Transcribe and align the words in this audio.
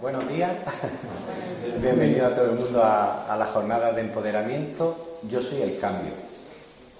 buenos 0.00 0.28
días, 0.28 0.52
bienvenido 1.82 2.26
a 2.26 2.30
todo 2.34 2.44
el 2.44 2.52
mundo 2.52 2.82
a, 2.82 3.32
a 3.32 3.36
la 3.36 3.46
jornada 3.46 3.92
de 3.92 4.02
empoderamiento. 4.02 5.18
Yo 5.28 5.42
soy 5.42 5.62
el 5.62 5.80
cambio, 5.80 6.12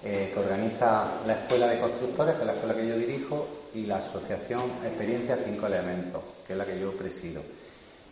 eh, 0.03 0.31
que 0.33 0.39
organiza 0.39 1.05
la 1.25 1.33
Escuela 1.33 1.67
de 1.67 1.79
Constructores, 1.79 2.35
que 2.35 2.41
es 2.41 2.47
la 2.47 2.53
escuela 2.53 2.75
que 2.75 2.87
yo 2.87 2.97
dirijo, 2.97 3.47
y 3.73 3.85
la 3.85 3.97
Asociación 3.97 4.61
Experiencia 4.83 5.37
Cinco 5.43 5.67
Elementos, 5.67 6.21
que 6.45 6.53
es 6.53 6.59
la 6.59 6.65
que 6.65 6.79
yo 6.79 6.91
presido. 6.91 7.41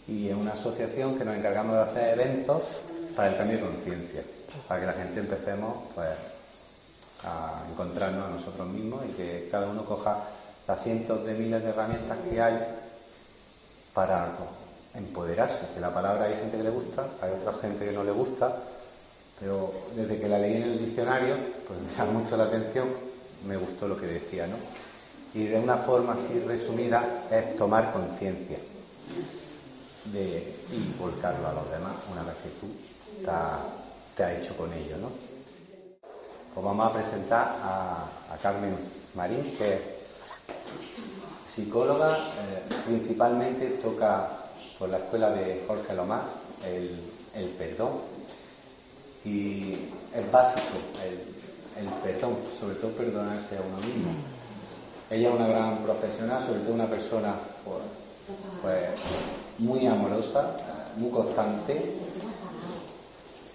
Y 0.08 0.30
es 0.30 0.36
una 0.36 0.54
asociación 0.54 1.18
que 1.18 1.26
nos 1.26 1.38
encargamos 1.38 1.76
de 1.76 1.82
hacer 1.82 2.20
eventos 2.20 2.84
para 3.16 3.30
el 3.30 3.38
cambio 3.38 3.58
de 3.58 3.64
conciencia, 3.64 4.22
para 4.68 4.80
que 4.80 4.86
la 4.86 4.94
gente 4.94 5.20
empecemos 5.20 5.76
pues, 5.94 6.10
a 7.24 7.64
encontrarnos 7.72 8.28
a 8.28 8.32
nosotros 8.32 8.68
mismos 8.68 9.04
y 9.06 9.14
que 9.14 9.50
cada 9.52 9.68
uno 9.68 9.86
coja 9.86 10.20
las 10.68 10.84
cientos 10.84 11.26
de 11.26 11.34
miles 11.34 11.64
de 11.64 11.70
herramientas 11.70 12.18
que 12.30 12.42
hay 12.42 12.60
para 13.94 14.30
empoderarse, 14.94 15.68
que 15.74 15.80
la 15.80 15.94
palabra 15.94 16.26
hay 16.26 16.36
gente 16.36 16.58
que 16.58 16.64
le 16.64 16.70
gusta, 16.70 17.06
hay 17.22 17.32
otra 17.32 17.54
gente 17.62 17.86
que 17.86 17.92
no 17.92 18.04
le 18.04 18.12
gusta, 18.12 18.56
pero 19.40 19.72
desde 19.96 20.20
que 20.20 20.28
la 20.28 20.40
leí 20.40 20.56
en 20.56 20.64
el 20.64 20.80
diccionario, 20.80 21.36
pues 21.68 21.80
me 21.80 21.94
llama 21.94 22.20
mucho 22.20 22.38
la 22.38 22.46
atención, 22.46 22.88
me 23.46 23.58
gustó 23.58 23.88
lo 23.88 23.98
que 23.98 24.08
decía, 24.08 24.48
¿no? 24.48 24.56
Y 25.34 25.48
de 25.48 25.60
una 25.60 25.78
forma 25.78 26.14
así 26.14 26.40
resumida 26.48 27.26
es 27.30 27.58
tomar 27.58 27.92
conciencia 27.92 28.58
de, 30.06 30.56
y 30.72 30.98
volcarlo 30.98 31.48
a 31.48 31.54
los 31.54 31.70
demás 31.70 31.94
una 32.12 32.24
vez 32.24 32.36
que 32.36 32.50
tú 32.60 33.26
te 34.16 34.24
has 34.24 34.40
hecho 34.40 34.56
con 34.56 34.72
ello, 34.72 34.98
¿no? 34.98 35.10
Pues 36.54 36.66
vamos 36.66 36.88
a 36.88 36.94
presentar 36.94 37.56
a, 37.62 38.12
Carmen 38.42 38.78
Marín, 39.16 39.44
que 39.58 39.74
es 39.76 39.82
psicóloga, 41.46 42.18
eh, 42.18 42.62
principalmente 42.86 43.66
toca 43.82 44.28
por 44.78 44.90
la 44.90 44.98
escuela 44.98 45.32
de 45.32 45.64
Jorge 45.68 45.96
Lomás 45.96 46.24
el, 46.66 47.50
perdón 47.58 47.92
y 49.24 49.74
es 50.14 50.32
básico 50.32 50.78
el, 51.78 51.88
perdón, 52.04 52.36
sobre 52.60 52.76
todo 52.76 52.92
perdonarse 52.92 53.58
a 53.58 53.62
uno 53.62 53.78
mismo. 53.78 54.12
Ella 55.10 55.30
es 55.30 55.36
una 55.36 55.48
gran 55.48 55.78
profesional, 55.80 56.42
sobre 56.42 56.60
todo 56.60 56.74
una 56.74 56.88
persona 56.88 57.36
pues, 57.64 57.80
pues 58.62 58.90
muy 59.60 59.88
amorosa, 59.88 60.58
muy 60.98 61.10
constante 61.10 61.96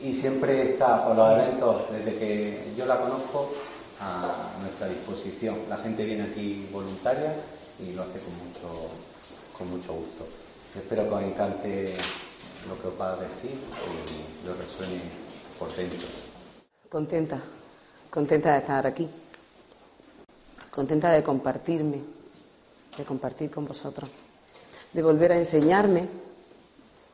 y 0.02 0.12
siempre 0.12 0.72
está 0.72 1.04
por 1.04 1.16
los 1.16 1.38
eventos, 1.38 1.90
desde 1.92 2.18
que 2.18 2.72
yo 2.76 2.86
la 2.86 3.00
conozco, 3.00 3.50
a 4.00 4.52
nuestra 4.60 4.88
disposición. 4.88 5.56
La 5.68 5.76
gente 5.76 6.04
viene 6.04 6.24
aquí 6.24 6.68
voluntaria 6.72 7.34
y 7.78 7.92
lo 7.92 8.02
hace 8.02 8.18
con 8.20 8.34
mucho, 8.38 8.88
con 9.56 9.70
mucho 9.70 9.92
gusto. 9.92 10.26
Espero 10.74 11.08
que 11.08 11.14
os 11.14 11.22
encante 11.22 11.94
lo 12.68 12.80
que 12.80 12.88
os 12.88 13.00
va 13.00 13.12
a 13.12 13.16
decir 13.16 13.50
y 13.52 14.46
lo 14.46 14.54
resuene 14.54 15.00
por 15.58 15.74
dentro. 15.74 16.08
Contenta, 16.88 17.40
contenta 18.08 18.52
de 18.52 18.58
estar 18.58 18.86
aquí, 18.86 19.08
contenta 20.70 21.10
de 21.10 21.22
compartirme, 21.22 22.00
de 22.96 23.04
compartir 23.04 23.50
con 23.50 23.66
vosotros, 23.66 24.08
de 24.92 25.02
volver 25.02 25.32
a 25.32 25.38
enseñarme 25.38 26.08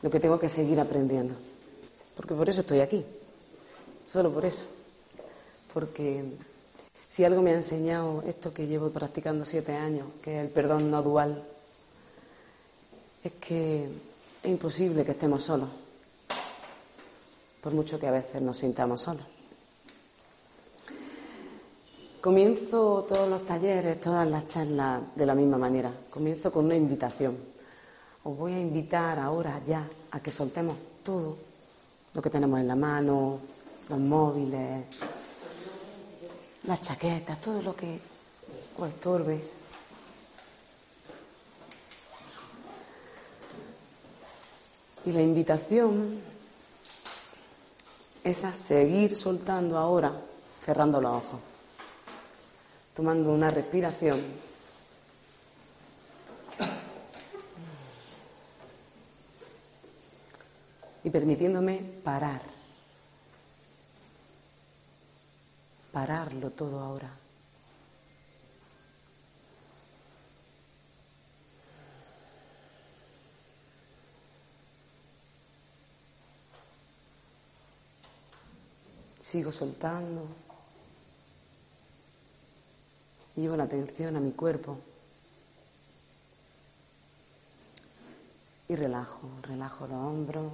lo 0.03 0.11
que 0.11 0.21
tengo 0.21 0.39
que 0.39 0.49
seguir 0.49 0.79
aprendiendo, 0.81 1.35
porque 2.17 2.35
por 2.35 2.49
eso 2.49 2.61
estoy 2.61 2.81
aquí, 2.81 3.05
solo 4.07 4.33
por 4.33 4.45
eso, 4.45 4.65
porque 5.73 6.25
si 7.07 7.25
algo 7.25 7.43
me 7.43 7.51
ha 7.51 7.55
enseñado 7.55 8.23
esto 8.27 8.53
que 8.53 8.67
llevo 8.67 8.91
practicando 8.91 9.45
siete 9.45 9.77
años, 9.77 10.09
que 10.23 10.39
es 10.39 10.45
el 10.47 10.51
perdón 10.51 10.91
no 10.91 11.03
dual, 11.03 11.45
es 13.23 13.33
que 13.33 13.85
es 14.43 14.51
imposible 14.51 15.05
que 15.05 15.13
estemos 15.13 15.45
solos, 15.45 15.69
por 17.61 17.73
mucho 17.73 18.01
que 18.01 18.07
a 18.07 18.13
veces 18.13 18.41
nos 18.41 18.57
sintamos 18.57 19.03
solos. 19.03 19.25
Comienzo 22.21 23.07
todos 23.09 23.29
los 23.29 23.47
talleres, 23.47 24.01
todas 24.01 24.29
las 24.29 24.47
charlas 24.47 25.01
de 25.15 25.27
la 25.27 25.35
misma 25.37 25.59
manera. 25.59 25.93
Comienzo 26.11 26.51
con 26.51 26.65
una 26.65 26.75
invitación. 26.75 27.37
Os 28.25 28.37
voy 28.37 28.53
a 28.53 28.59
invitar 28.59 29.21
ahora 29.21 29.61
ya 29.65 29.89
a 30.11 30.19
que 30.19 30.33
soltemos 30.33 30.77
todo 31.05 31.46
lo 32.17 32.23
que 32.23 32.31
tenemos 32.31 32.59
en 32.59 32.67
la 32.67 32.75
mano, 32.75 33.39
los 33.91 33.99
móviles, 33.99 34.87
las 36.65 36.81
chaquetas, 36.81 37.39
todo 37.41 37.61
lo 37.61 37.77
que 37.77 38.01
estorbe 38.89 39.57
Y 45.05 45.13
la 45.13 45.23
invitación 45.23 46.21
es 48.25 48.45
a 48.45 48.53
seguir 48.53 49.15
soltando 49.15 49.79
ahora, 49.79 50.13
cerrando 50.61 51.01
los 51.01 51.13
ojos, 51.13 51.41
tomando 52.93 53.33
una 53.33 53.49
respiración. 53.49 54.21
Y 61.07 61.11
permitiéndome 61.11 61.79
parar, 62.03 62.43
pararlo 65.93 66.51
todo 66.51 66.81
ahora. 66.81 67.09
Sigo 79.21 79.53
soltando. 79.53 80.27
Llevo 83.37 83.57
la 83.57 83.63
atención 83.63 84.17
a 84.17 84.21
mi 84.21 84.33
cuerpo. 84.33 84.81
Y 88.67 88.75
relajo, 88.75 89.29
relajo 89.43 89.87
los 89.87 89.99
hombros. 89.99 90.53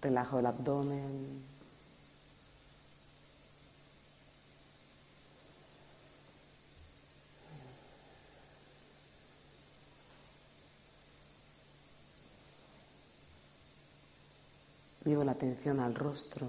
Relajo 0.00 0.38
el 0.38 0.46
abdomen. 0.46 1.54
Llevo 15.04 15.22
la 15.22 15.32
atención 15.32 15.80
al 15.80 15.94
rostro 15.94 16.48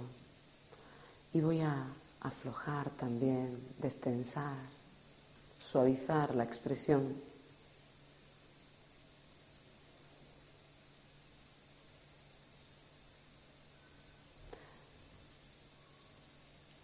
y 1.34 1.42
voy 1.42 1.59
a 1.59 1.88
aflojar 2.22 2.90
también, 2.92 3.59
destensar, 3.80 4.56
suavizar 5.72 6.36
la 6.36 6.44
expresión. 6.44 7.16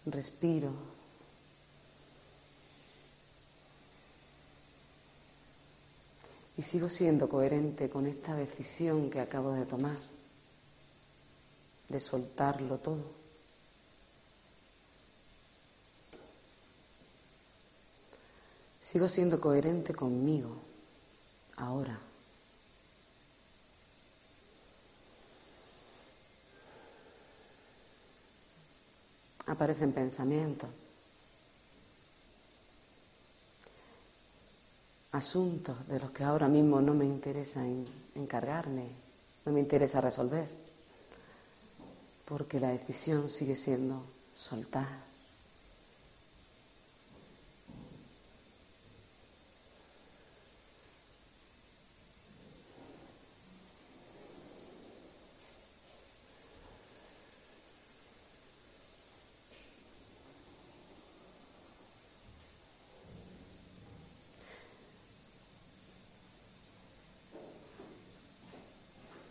Respiro. 0.06 0.72
Y 6.56 6.62
sigo 6.62 6.88
siendo 6.88 7.28
coherente 7.28 7.88
con 7.88 8.06
esta 8.06 8.34
decisión 8.34 9.08
que 9.08 9.20
acabo 9.20 9.52
de 9.52 9.64
tomar 9.64 10.12
de 11.88 12.00
soltarlo 12.00 12.78
todo. 12.78 13.21
Sigo 18.92 19.08
siendo 19.08 19.40
coherente 19.40 19.94
conmigo 19.94 20.54
ahora. 21.56 21.98
Aparecen 29.46 29.92
pensamientos, 29.92 30.68
asuntos 35.12 35.88
de 35.88 35.98
los 35.98 36.10
que 36.10 36.24
ahora 36.24 36.48
mismo 36.48 36.82
no 36.82 36.92
me 36.92 37.06
interesa 37.06 37.64
encargarme, 38.14 38.88
no 39.46 39.52
me 39.52 39.60
interesa 39.60 40.02
resolver 40.02 40.46
porque 42.26 42.60
la 42.60 42.68
decisión 42.68 43.30
sigue 43.30 43.56
siendo 43.56 44.04
soltar. 44.34 45.11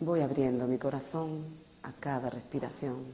Voy 0.04 0.20
abriendo 0.20 0.66
mi 0.66 0.78
corazón 0.78 1.44
a 1.82 1.92
cada 1.92 2.28
respiración. 2.28 3.04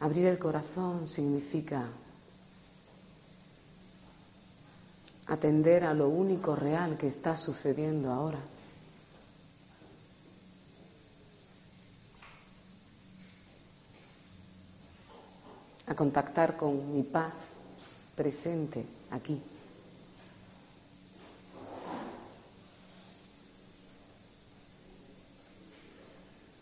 Abrir 0.00 0.26
el 0.26 0.38
corazón 0.38 1.06
significa 1.06 1.84
atender 5.26 5.84
a 5.84 5.92
lo 5.92 6.08
único 6.08 6.56
real 6.56 6.96
que 6.96 7.08
está 7.08 7.36
sucediendo 7.36 8.10
ahora. 8.10 8.40
A 15.86 15.94
contactar 15.94 16.56
con 16.56 16.94
mi 16.94 17.02
paz 17.02 17.49
presente 18.20 18.84
aquí. 19.12 19.40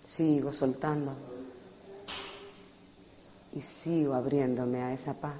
Sigo 0.04 0.52
soltando 0.52 1.12
y 3.56 3.60
sigo 3.60 4.14
abriéndome 4.14 4.82
a 4.82 4.92
esa 4.92 5.14
paz 5.14 5.34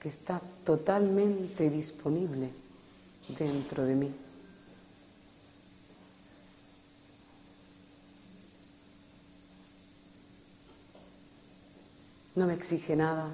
que 0.00 0.08
está 0.08 0.40
totalmente 0.64 1.68
disponible 1.68 2.48
dentro 3.38 3.84
de 3.84 3.94
mí. 3.94 4.14
No 12.36 12.46
me 12.46 12.54
exige 12.54 12.96
nada, 12.96 13.28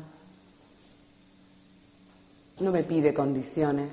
no 2.60 2.70
me 2.70 2.82
pide 2.82 3.12
condiciones, 3.12 3.90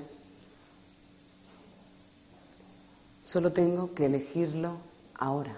solo 3.24 3.52
tengo 3.52 3.94
que 3.94 4.06
elegirlo 4.06 4.76
ahora. 5.14 5.56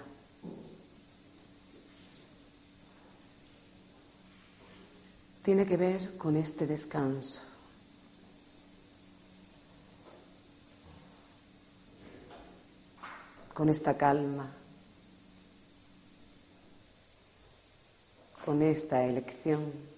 Tiene 5.43 5.65
que 5.65 5.77
ver 5.77 6.17
con 6.17 6.37
este 6.37 6.67
descanso. 6.67 7.41
con 13.53 13.69
esta 13.69 13.95
calma, 13.95 14.49
con 18.43 18.61
esta 18.63 19.03
elección. 19.03 19.90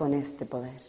Con 0.00 0.14
este 0.14 0.46
poder. 0.46 0.80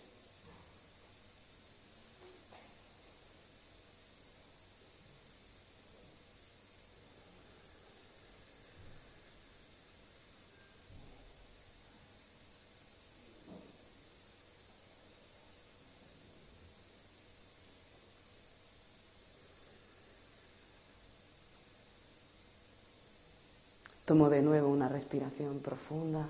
Tomo 24.06 24.30
de 24.30 24.42
nuevo 24.42 24.70
una 24.70 24.88
respiración 24.88 25.60
profunda. 25.60 26.30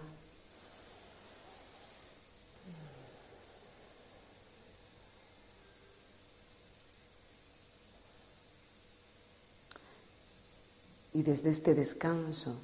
Desde 11.31 11.49
este 11.49 11.73
descanso, 11.73 12.59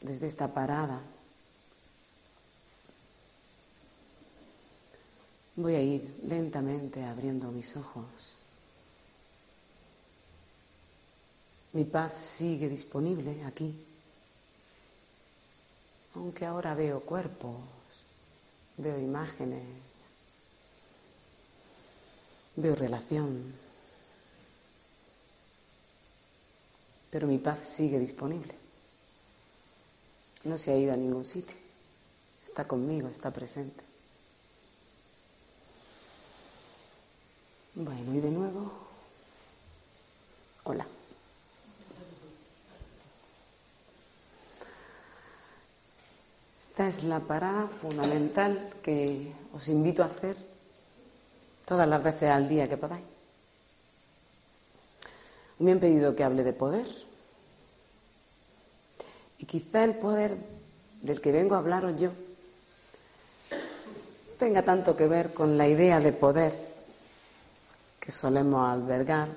desde 0.00 0.28
esta 0.28 0.54
parada, 0.54 1.00
voy 5.56 5.74
a 5.74 5.82
ir 5.82 6.20
lentamente 6.22 7.02
abriendo 7.02 7.50
mis 7.50 7.76
ojos. 7.76 8.06
Mi 11.72 11.82
paz 11.82 12.12
sigue 12.22 12.68
disponible 12.68 13.42
aquí, 13.44 13.74
aunque 16.14 16.46
ahora 16.46 16.76
veo 16.76 17.00
cuerpos, 17.00 17.58
veo 18.76 18.96
imágenes, 18.96 19.64
veo 22.54 22.76
relación. 22.76 23.67
Pero 27.10 27.26
mi 27.26 27.38
paz 27.38 27.60
sigue 27.66 27.98
disponible. 27.98 28.54
No 30.44 30.58
se 30.58 30.72
ha 30.72 30.76
ido 30.76 30.92
a 30.92 30.96
ningún 30.96 31.24
sitio. 31.24 31.56
Está 32.46 32.66
conmigo, 32.66 33.08
está 33.08 33.30
presente. 33.30 33.84
Bueno, 37.74 38.14
y 38.14 38.20
de 38.20 38.30
nuevo, 38.30 38.72
hola. 40.64 40.86
Esta 46.70 46.88
es 46.88 47.04
la 47.04 47.20
parada 47.20 47.66
fundamental 47.66 48.72
que 48.82 49.32
os 49.52 49.68
invito 49.68 50.02
a 50.02 50.06
hacer 50.06 50.36
todas 51.66 51.88
las 51.88 52.02
veces 52.02 52.30
al 52.30 52.48
día 52.48 52.68
que 52.68 52.76
podáis. 52.76 53.17
Me 55.58 55.72
han 55.72 55.80
pedido 55.80 56.14
que 56.14 56.24
hable 56.24 56.44
de 56.44 56.52
poder. 56.52 56.86
Y 59.38 59.46
quizá 59.46 59.84
el 59.84 59.94
poder 59.94 60.36
del 61.02 61.20
que 61.20 61.32
vengo 61.32 61.54
a 61.54 61.58
hablaros 61.58 61.98
yo 61.98 62.10
tenga 64.38 64.62
tanto 64.62 64.96
que 64.96 65.08
ver 65.08 65.34
con 65.34 65.58
la 65.58 65.66
idea 65.66 66.00
de 66.00 66.12
poder 66.12 66.52
que 67.98 68.12
solemos 68.12 68.68
albergar 68.68 69.28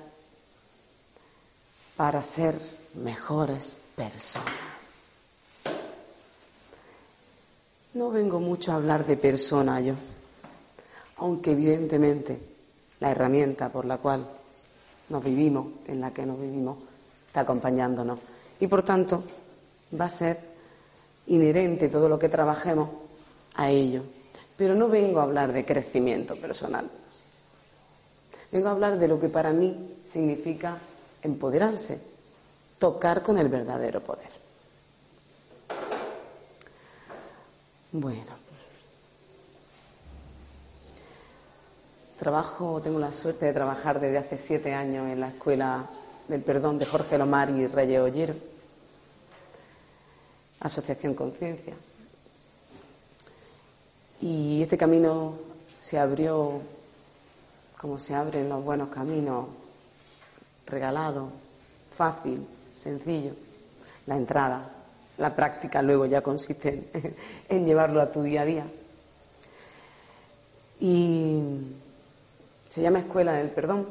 para 1.96 2.22
ser 2.22 2.56
mejores 2.94 3.78
personas. 3.96 5.12
No 7.94 8.10
vengo 8.10 8.40
mucho 8.40 8.72
a 8.72 8.76
hablar 8.76 9.04
de 9.04 9.16
persona 9.16 9.80
yo, 9.80 9.94
aunque 11.16 11.50
evidentemente 11.50 12.40
la 13.00 13.10
herramienta 13.10 13.68
por 13.68 13.84
la 13.84 13.98
cual 13.98 14.26
nos 15.12 15.22
vivimos, 15.22 15.66
en 15.86 16.00
la 16.00 16.12
que 16.12 16.26
nos 16.26 16.40
vivimos, 16.40 16.78
está 17.28 17.40
acompañándonos. 17.40 18.18
Y 18.58 18.66
por 18.66 18.82
tanto, 18.82 19.22
va 19.98 20.06
a 20.06 20.10
ser 20.10 20.40
inherente 21.26 21.88
todo 21.88 22.08
lo 22.08 22.18
que 22.18 22.28
trabajemos 22.28 22.88
a 23.54 23.70
ello. 23.70 24.02
Pero 24.56 24.74
no 24.74 24.88
vengo 24.88 25.20
a 25.20 25.24
hablar 25.24 25.52
de 25.52 25.64
crecimiento 25.64 26.34
personal. 26.36 26.90
Vengo 28.50 28.68
a 28.68 28.72
hablar 28.72 28.98
de 28.98 29.08
lo 29.08 29.20
que 29.20 29.28
para 29.28 29.52
mí 29.52 29.96
significa 30.06 30.76
empoderarse, 31.22 32.00
tocar 32.78 33.22
con 33.22 33.38
el 33.38 33.48
verdadero 33.48 34.02
poder. 34.02 34.30
Bueno, 37.92 38.41
Trabajo, 42.22 42.80
tengo 42.80 43.00
la 43.00 43.12
suerte 43.12 43.46
de 43.46 43.52
trabajar 43.52 43.98
desde 43.98 44.16
hace 44.16 44.38
siete 44.38 44.72
años 44.72 45.08
en 45.08 45.18
la 45.18 45.30
Escuela 45.30 45.86
del 46.28 46.40
Perdón 46.40 46.78
de 46.78 46.86
Jorge 46.86 47.18
Lomar 47.18 47.50
y 47.50 47.66
Reyes 47.66 48.00
Ollero, 48.00 48.36
Asociación 50.60 51.14
Conciencia. 51.14 51.74
Y 54.20 54.62
este 54.62 54.78
camino 54.78 55.34
se 55.76 55.98
abrió 55.98 56.60
como 57.76 57.98
se 57.98 58.14
abren 58.14 58.48
los 58.48 58.62
buenos 58.62 58.90
caminos, 58.90 59.48
regalado, 60.68 61.28
fácil, 61.92 62.46
sencillo. 62.72 63.32
La 64.06 64.14
entrada, 64.14 64.70
la 65.18 65.34
práctica 65.34 65.82
luego 65.82 66.06
ya 66.06 66.20
consiste 66.20 66.88
en, 66.92 67.16
en 67.48 67.66
llevarlo 67.66 68.00
a 68.00 68.12
tu 68.12 68.22
día 68.22 68.42
a 68.42 68.44
día. 68.44 68.66
Y 70.78 71.81
se 72.72 72.80
llama 72.80 73.00
Escuela 73.00 73.34
del 73.34 73.50
Perdón 73.50 73.86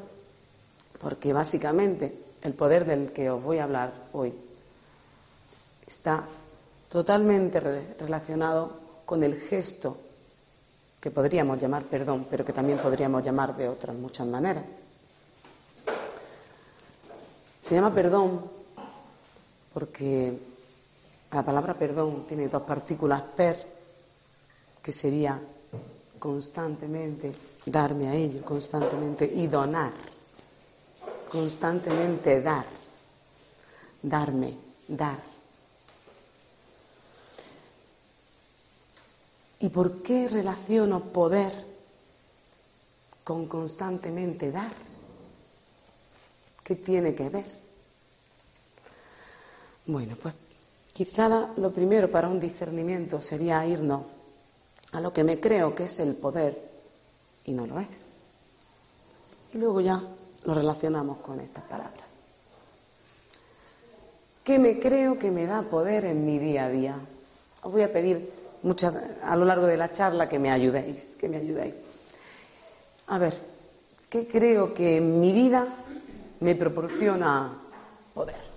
porque 1.00 1.32
básicamente 1.34 2.18
el 2.42 2.56
poder 2.56 2.84
del 2.84 3.12
que 3.12 3.30
os 3.30 3.44
voy 3.44 3.60
a 3.60 3.66
hablar 3.66 3.94
hoy 4.14 4.34
está 5.86 6.24
totalmente 6.90 7.60
relacionado 7.60 8.80
con 9.06 9.24
el 9.24 9.36
gesto 9.36 9.98
que 11.00 11.12
podríamos 11.12 11.62
llamar 11.62 11.84
perdón, 11.84 12.26
pero 12.28 12.44
que 12.44 12.54
también 12.54 12.80
podríamos 12.80 13.24
llamar 13.24 13.56
de 13.56 13.70
otras 13.70 13.96
muchas 13.96 14.26
maneras. 14.26 14.64
Se 17.62 17.76
llama 17.76 17.94
perdón 17.94 18.50
porque 19.76 20.40
la 21.32 21.46
palabra 21.46 21.76
perdón 21.76 22.26
tiene 22.28 22.48
dos 22.48 22.64
partículas 22.64 23.22
per, 23.22 23.64
que 24.82 24.92
sería 24.92 25.40
constantemente 26.18 27.32
darme 27.66 28.10
a 28.10 28.16
ello, 28.16 28.44
constantemente 28.44 29.26
y 29.26 29.48
donar, 29.48 29.92
constantemente 31.30 32.42
dar, 32.42 32.66
darme, 34.02 34.58
dar. 34.88 35.20
¿Y 39.60 39.70
por 39.70 40.02
qué 40.02 40.28
relaciono 40.28 41.02
poder 41.06 41.54
con 43.24 43.48
constantemente 43.48 44.52
dar? 44.52 44.74
¿Qué 46.64 46.76
tiene 46.76 47.14
que 47.14 47.30
ver? 47.30 47.46
Bueno, 49.86 50.16
pues 50.20 50.34
quizá 50.94 51.28
lo 51.58 51.72
primero 51.72 52.10
para 52.10 52.28
un 52.28 52.40
discernimiento 52.40 53.22
sería 53.22 53.66
irnos 53.66 54.02
a 54.94 55.00
lo 55.00 55.14
que 55.14 55.24
me 55.24 55.40
creo 55.40 55.76
que 55.76 55.84
es 55.84 56.00
el 56.00 56.16
poder 56.16 56.71
y 57.46 57.52
no 57.54 57.66
lo 57.66 57.80
es. 57.80 58.10
Y 59.54 59.58
luego 59.58 59.82
ya 59.82 60.02
lo 60.44 60.54
relacionamos 60.54 61.18
con 61.18 61.40
estas 61.40 61.64
palabras. 61.66 62.06
¿Qué 64.44 64.58
me 64.58 64.80
creo 64.80 65.20
que 65.20 65.30
me 65.30 65.46
da 65.46 65.62
poder 65.62 66.06
en 66.06 66.26
mi 66.26 66.40
día 66.40 66.66
a 66.66 66.70
día? 66.70 66.96
Os 67.64 67.72
voy 67.72 67.84
a 67.84 67.94
pedir 67.94 68.32
muchas, 68.64 68.96
a 69.24 69.36
lo 69.36 69.46
largo 69.46 69.68
de 69.68 69.78
la 69.78 69.92
charla 69.92 70.28
que 70.28 70.40
me 70.40 70.52
ayudéis, 70.52 71.16
que 71.20 71.28
me 71.28 71.38
ayudéis. 71.38 71.76
A 73.08 73.20
ver, 73.20 73.38
¿qué 74.10 74.28
creo 74.28 74.74
que 74.74 74.98
en 74.98 75.20
mi 75.20 75.32
vida 75.32 75.68
me 76.40 76.56
proporciona 76.56 77.54
poder? 78.14 78.52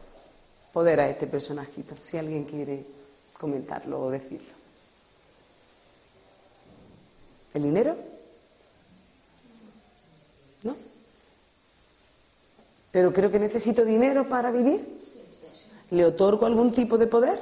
Poder 0.73 1.01
a 1.01 1.11
este 1.11 1.27
personajito, 1.27 1.97
si 2.01 2.17
alguien 2.17 2.45
quiere 2.45 2.85
comentarlo 3.39 4.05
o 4.05 4.11
decirlo. 4.11 4.55
¿El 7.53 7.63
dinero? 7.63 8.14
¿Pero 12.95 13.13
creo 13.13 13.29
que 13.29 13.41
necesito 13.41 13.85
dinero 13.85 14.29
para 14.29 14.53
vivir? 14.53 15.01
¿Le 15.91 16.05
otorgo 16.05 16.47
algún 16.47 16.71
tipo 16.71 16.97
de 16.97 17.09
poder? 17.09 17.41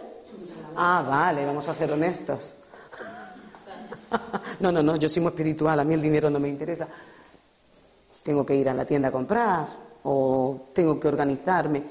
Ah, 0.76 1.04
vale, 1.06 1.44
vamos 1.44 1.68
a 1.68 1.74
ser 1.74 1.92
honestos. 1.92 2.54
No, 4.60 4.70
no, 4.70 4.82
no, 4.82 4.96
yo 4.96 5.08
soy 5.08 5.22
muy 5.22 5.30
espiritual, 5.30 5.80
a 5.80 5.84
mí 5.84 5.94
el 5.94 6.02
dinero 6.02 6.28
no 6.28 6.38
me 6.38 6.48
interesa. 6.48 6.86
Tengo 8.22 8.44
que 8.44 8.54
ir 8.54 8.68
a 8.68 8.74
la 8.74 8.84
tienda 8.84 9.08
a 9.08 9.10
comprar 9.10 9.66
o 10.04 10.68
tengo 10.72 11.00
que 11.00 11.08
organizarme. 11.08 11.82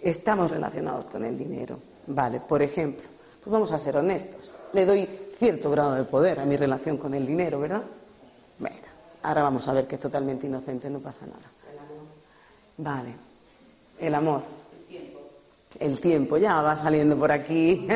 Estamos 0.00 0.50
relacionados 0.50 1.06
con 1.06 1.24
el 1.24 1.38
dinero. 1.38 1.78
Vale, 2.08 2.40
por 2.40 2.60
ejemplo, 2.60 3.06
pues 3.42 3.52
vamos 3.52 3.70
a 3.72 3.78
ser 3.78 3.96
honestos. 3.96 4.50
Le 4.72 4.84
doy 4.84 5.08
cierto 5.36 5.70
grado 5.70 5.94
de 5.94 6.04
poder 6.04 6.40
a 6.40 6.44
mi 6.44 6.56
relación 6.56 6.96
con 6.96 7.14
el 7.14 7.24
dinero, 7.24 7.60
¿verdad? 7.60 7.82
Bueno, 8.58 8.76
ahora 9.22 9.42
vamos 9.44 9.66
a 9.68 9.72
ver 9.72 9.86
que 9.86 9.94
es 9.94 10.00
totalmente 10.00 10.46
inocente, 10.48 10.90
no 10.90 10.98
pasa 10.98 11.24
nada. 11.26 11.59
El 12.80 12.86
amor. 12.86 12.92
Vale, 12.94 13.14
el 14.00 14.14
amor. 14.14 14.42
El 15.78 16.00
tiempo 16.00 16.36
ya 16.36 16.62
va 16.62 16.74
saliendo 16.76 17.16
por 17.16 17.30
aquí. 17.30 17.86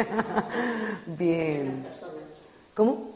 Bien. 1.07 1.87
¿Cómo? 2.75 3.15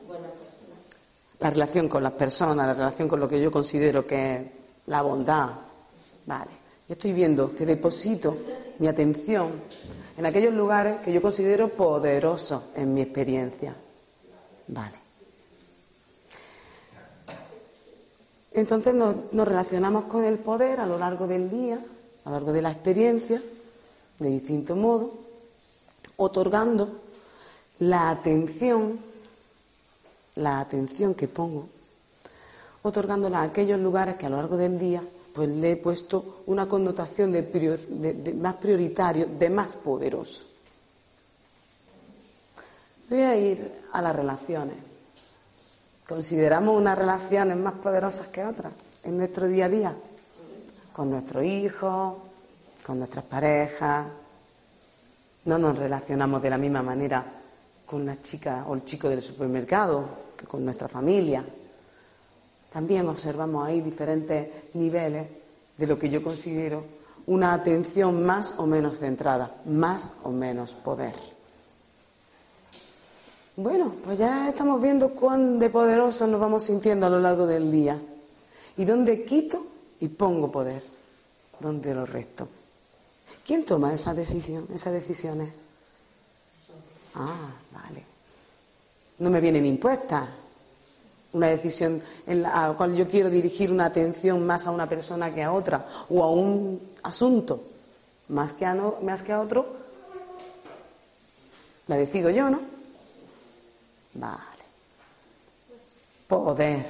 La 1.40 1.50
relación 1.50 1.88
con 1.88 2.02
las 2.02 2.12
personas, 2.12 2.66
la 2.66 2.75
relación 2.75 3.08
con 3.08 3.20
lo 3.20 3.28
que 3.28 3.40
yo 3.40 3.50
considero 3.50 4.06
que 4.06 4.37
es 4.37 4.42
la 4.87 5.02
bondad. 5.02 5.50
Vale. 6.26 6.50
Yo 6.88 6.94
estoy 6.94 7.12
viendo 7.12 7.54
que 7.54 7.64
deposito 7.64 8.37
mi 8.78 8.88
atención 8.88 9.52
en 10.16 10.26
aquellos 10.26 10.52
lugares 10.52 11.00
que 11.00 11.12
yo 11.12 11.22
considero 11.22 11.68
poderosos 11.68 12.62
en 12.75 12.92
mi 12.92 13.02
experiencia. 13.02 13.75
Vale. 14.68 15.07
Entonces 18.58 18.92
nos, 18.92 19.14
relacionamos 19.32 20.06
con 20.06 20.24
el 20.24 20.36
poder 20.38 20.80
a 20.80 20.86
lo 20.86 20.98
largo 20.98 21.28
del 21.28 21.48
día, 21.48 21.78
a 22.24 22.28
lo 22.28 22.34
largo 22.34 22.52
de 22.52 22.60
la 22.60 22.72
experiencia, 22.72 23.40
de 24.18 24.28
distinto 24.28 24.74
modo, 24.74 25.12
otorgando 26.16 26.88
la 27.78 28.10
atención, 28.10 28.98
la 30.34 30.58
atención 30.58 31.14
que 31.14 31.28
pongo, 31.28 31.68
otorgándola 32.82 33.42
a 33.42 33.44
aquellos 33.44 33.78
lugares 33.78 34.16
que 34.16 34.26
a 34.26 34.30
lo 34.30 34.38
largo 34.38 34.56
del 34.56 34.76
día 34.76 35.04
pues 35.32 35.48
le 35.48 35.72
he 35.72 35.76
puesto 35.76 36.42
una 36.46 36.66
connotación 36.66 37.30
de, 37.30 38.34
más 38.36 38.56
prioritario, 38.56 39.28
de 39.38 39.50
más 39.50 39.76
poderoso. 39.76 40.46
Voy 43.08 43.20
a 43.20 43.36
ir 43.36 43.72
a 43.92 44.02
las 44.02 44.16
relaciones. 44.16 44.88
¿Consideramos 46.08 46.74
unas 46.74 46.96
relaciones 46.96 47.58
más 47.58 47.74
poderosas 47.74 48.28
que 48.28 48.42
otras 48.42 48.72
en 49.04 49.18
nuestro 49.18 49.46
día 49.46 49.66
a 49.66 49.68
día? 49.68 49.94
Con 50.90 51.10
nuestros 51.10 51.44
hijos, 51.44 52.14
con 52.82 52.96
nuestras 52.98 53.26
parejas. 53.26 54.06
No 55.44 55.58
nos 55.58 55.76
relacionamos 55.76 56.40
de 56.40 56.48
la 56.48 56.56
misma 56.56 56.82
manera 56.82 57.22
con 57.84 58.06
la 58.06 58.22
chica 58.22 58.64
o 58.66 58.74
el 58.74 58.86
chico 58.86 59.10
del 59.10 59.20
supermercado 59.20 60.08
que 60.34 60.46
con 60.46 60.64
nuestra 60.64 60.88
familia. 60.88 61.44
También 62.72 63.06
observamos 63.06 63.66
ahí 63.66 63.82
diferentes 63.82 64.74
niveles 64.74 65.26
de 65.76 65.86
lo 65.86 65.98
que 65.98 66.08
yo 66.08 66.22
considero 66.22 66.84
una 67.26 67.52
atención 67.52 68.24
más 68.24 68.54
o 68.56 68.64
menos 68.64 68.98
centrada, 68.98 69.56
más 69.66 70.10
o 70.22 70.30
menos 70.30 70.72
poder. 70.72 71.38
Bueno, 73.58 73.92
pues 74.04 74.20
ya 74.20 74.48
estamos 74.48 74.80
viendo 74.80 75.08
cuán 75.08 75.58
de 75.58 75.68
poderosos 75.68 76.28
nos 76.28 76.40
vamos 76.40 76.62
sintiendo 76.62 77.06
a 77.06 77.10
lo 77.10 77.18
largo 77.18 77.44
del 77.44 77.72
día. 77.72 78.00
¿Y 78.76 78.84
dónde 78.84 79.24
quito 79.24 79.66
y 79.98 80.06
pongo 80.06 80.52
poder? 80.52 80.80
¿Dónde 81.58 81.92
lo 81.92 82.06
resto? 82.06 82.46
¿Quién 83.44 83.64
toma 83.64 83.92
esa 83.92 84.14
decisión, 84.14 84.68
esas 84.72 84.92
decisiones? 84.92 85.48
Ah, 87.16 87.50
vale. 87.72 88.04
No 89.18 89.28
me 89.28 89.40
vienen 89.40 89.66
impuestas. 89.66 90.28
Una 91.32 91.48
decisión 91.48 92.00
en 92.28 92.42
la 92.42 92.72
cual 92.78 92.94
yo 92.94 93.08
quiero 93.08 93.28
dirigir 93.28 93.72
una 93.72 93.86
atención 93.86 94.46
más 94.46 94.68
a 94.68 94.70
una 94.70 94.88
persona 94.88 95.34
que 95.34 95.42
a 95.42 95.52
otra 95.52 95.84
o 96.10 96.22
a 96.22 96.30
un 96.30 96.80
asunto 97.02 97.60
más 98.28 98.52
que 98.52 98.64
a, 98.64 98.76
más 99.02 99.24
que 99.24 99.32
a 99.32 99.40
otro, 99.40 99.66
la 101.88 101.96
decido 101.96 102.30
yo, 102.30 102.50
¿no? 102.50 102.77
Vale. 104.18 104.38
Poder. 106.26 106.84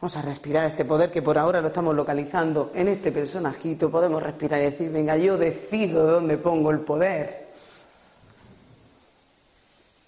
Vamos 0.00 0.16
a 0.16 0.22
respirar 0.22 0.64
este 0.64 0.84
poder 0.84 1.10
que 1.10 1.22
por 1.22 1.36
ahora 1.36 1.60
lo 1.60 1.68
estamos 1.68 1.94
localizando 1.94 2.70
en 2.74 2.88
este 2.88 3.10
personajito. 3.10 3.90
Podemos 3.90 4.22
respirar 4.22 4.60
y 4.60 4.66
decir, 4.66 4.92
venga, 4.92 5.16
yo 5.16 5.36
decido 5.36 6.06
dónde 6.06 6.38
pongo 6.38 6.70
el 6.70 6.80
poder. 6.80 7.48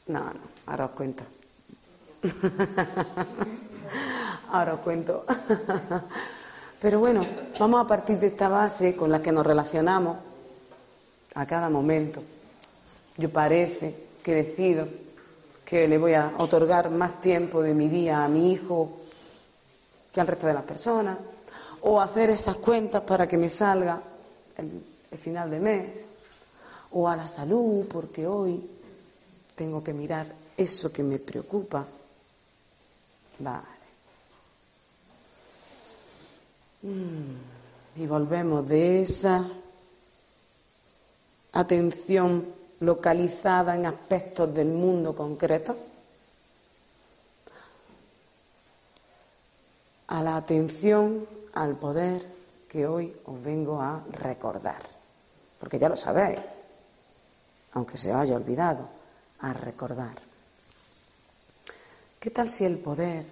No, 0.07 0.21
no, 0.21 0.41
ahora 0.67 0.85
os 0.85 0.91
cuento. 0.93 1.25
ahora 4.53 4.75
os 4.75 4.81
cuento. 4.81 5.25
Pero 6.81 7.01
bueno, 7.01 7.23
vamos 7.59 7.85
a 7.85 7.87
partir 7.87 8.21
de 8.21 8.29
esta 8.29 8.49
base 8.49 8.95
con 8.95 9.11
la 9.11 9.21
que 9.21 9.33
nos 9.33 9.45
relacionamos 9.45 10.19
a 11.35 11.47
cada 11.47 11.69
momento. 11.69 12.23
Yo 13.17 13.31
parece 13.31 14.07
que 14.23 14.35
decido 14.35 14.87
que 15.69 15.87
le 15.87 15.99
voy 15.99 16.15
a 16.15 16.33
otorgar 16.39 16.89
más 16.89 17.21
tiempo 17.21 17.61
de 17.61 17.75
mi 17.75 17.89
día 17.89 18.25
a 18.25 18.29
mi 18.29 18.53
hijo 18.53 19.01
que 20.11 20.19
al 20.19 20.27
resto 20.27 20.47
de 20.47 20.55
las 20.55 20.63
personas, 20.63 21.19
o 21.83 22.01
hacer 22.01 22.31
esas 22.31 22.57
cuentas 22.57 23.03
para 23.03 23.29
que 23.29 23.37
me 23.37 23.51
salga 23.51 24.01
el, 24.57 24.83
final 25.19 25.51
de 25.51 25.61
mes, 25.61 25.89
o 26.93 27.07
a 27.07 27.17
la 27.17 27.29
salud, 27.29 27.85
porque 27.87 28.27
hoy 28.27 28.63
tengo 29.55 29.85
que 29.85 29.93
mirar 29.93 30.27
eso 30.57 30.91
que 30.91 31.03
me 31.03 31.19
preocupa. 31.19 31.85
Vale. 33.41 33.67
Mm, 36.81 38.01
y 38.01 38.07
volvemos 38.07 38.67
de 38.67 39.03
esa 39.03 39.47
atención 41.53 42.58
localizada 42.81 43.75
en 43.75 43.87
aspectos 43.87 44.55
del 44.55 44.69
mundo 44.69 45.15
concreto 45.15 45.77
a 50.09 50.23
la 50.23 50.37
atención 50.37 51.27
al 51.55 51.77
poder 51.77 52.25
que 52.69 52.87
hoy 52.87 53.15
os 53.25 53.43
vengo 53.43 53.81
a 53.81 54.03
recordar. 54.13 54.83
Porque 55.59 55.79
ya 55.79 55.89
lo 55.89 55.97
sabéis, 55.97 56.39
aunque 57.73 57.99
se 57.99 58.11
os 58.11 58.17
haya 58.17 58.37
olvidado, 58.37 58.89
a 59.41 59.53
recordar. 59.53 60.17
¿Qué 62.19 62.31
tal 62.31 62.49
si 62.49 62.65
el 62.65 62.79
poder 62.79 63.25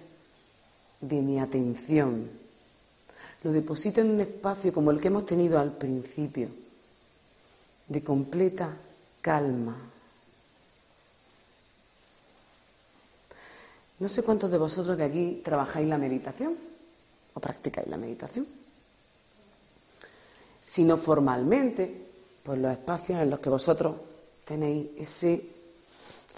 de 1.01 1.21
mi 1.21 1.39
atención 1.39 2.29
lo 3.43 3.51
deposito 3.51 4.01
en 4.01 4.11
un 4.11 4.21
espacio 4.21 4.73
como 4.73 4.91
el 4.91 4.99
que 4.99 5.07
hemos 5.07 5.25
tenido 5.25 5.59
al 5.59 5.71
principio, 5.71 6.49
de 7.87 8.03
completa 8.03 8.75
calma. 9.27 9.75
No 13.99 14.07
sé 14.07 14.23
cuántos 14.23 14.49
de 14.49 14.57
vosotros 14.57 14.95
de 14.95 15.03
aquí 15.03 15.41
trabajáis 15.43 15.85
la 15.85 15.97
meditación 15.97 16.55
o 17.33 17.39
practicáis 17.41 17.89
la 17.89 17.97
meditación. 17.97 18.47
Si 20.65 20.85
no 20.85 20.95
formalmente, 20.95 22.07
pues 22.41 22.57
los 22.57 22.71
espacios 22.71 23.19
en 23.19 23.29
los 23.29 23.39
que 23.39 23.49
vosotros 23.49 23.97
tenéis 24.45 24.91
ese 24.95 25.43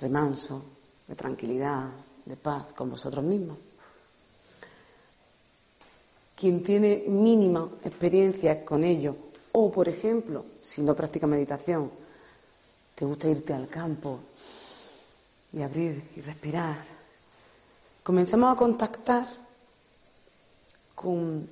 remanso 0.01 0.63
de 1.07 1.13
tranquilidad, 1.13 1.89
de 2.25 2.37
paz 2.37 2.73
con 2.75 2.89
vosotros 2.89 3.23
mismos. 3.23 3.59
Quien 6.35 6.63
tiene 6.63 7.03
mínima 7.05 7.69
experiencia 7.83 8.65
con 8.65 8.83
ello, 8.83 9.15
o 9.51 9.71
por 9.71 9.87
ejemplo, 9.87 10.43
si 10.59 10.81
no 10.81 10.95
practica 10.95 11.27
meditación, 11.27 12.08
te 12.99 13.05
gusta 13.05 13.29
irte 13.29 13.53
al 13.53 13.69
campo 13.69 14.19
y 15.53 15.61
abrir 15.61 16.03
y 16.17 16.19
respirar, 16.19 16.83
comenzamos 18.03 18.51
a 18.51 18.57
contactar 18.57 19.25
con 20.95 21.47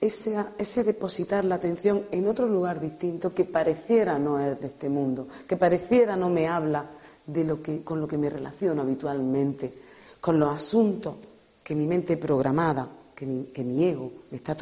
ese, 0.00 0.82
depositar 0.82 1.44
la 1.44 1.56
atención 1.56 2.06
en 2.10 2.26
otro 2.26 2.48
lugar 2.48 2.80
distinto 2.80 3.34
que 3.34 3.44
pareciera 3.44 4.18
no 4.18 4.40
es 4.40 4.58
de 4.58 4.68
este 4.68 4.88
mundo, 4.88 5.28
que 5.46 5.58
pareciera 5.58 6.16
no 6.16 6.30
me 6.30 6.48
habla 6.48 6.86
de 7.26 7.44
lo 7.44 7.60
que, 7.60 7.84
con 7.84 8.00
lo 8.00 8.08
que 8.08 8.16
me 8.16 8.30
relaciono 8.30 8.80
habitualmente, 8.80 9.74
con 10.22 10.40
los 10.40 10.56
asuntos 10.56 11.16
que 11.62 11.74
mi 11.74 11.86
mente 11.86 12.16
programada 12.16 12.88
que 13.14 13.26
mi, 13.26 13.44
que 13.44 13.62
mi 13.62 13.84
ego 13.84 14.10
me 14.30 14.38
está 14.38 14.56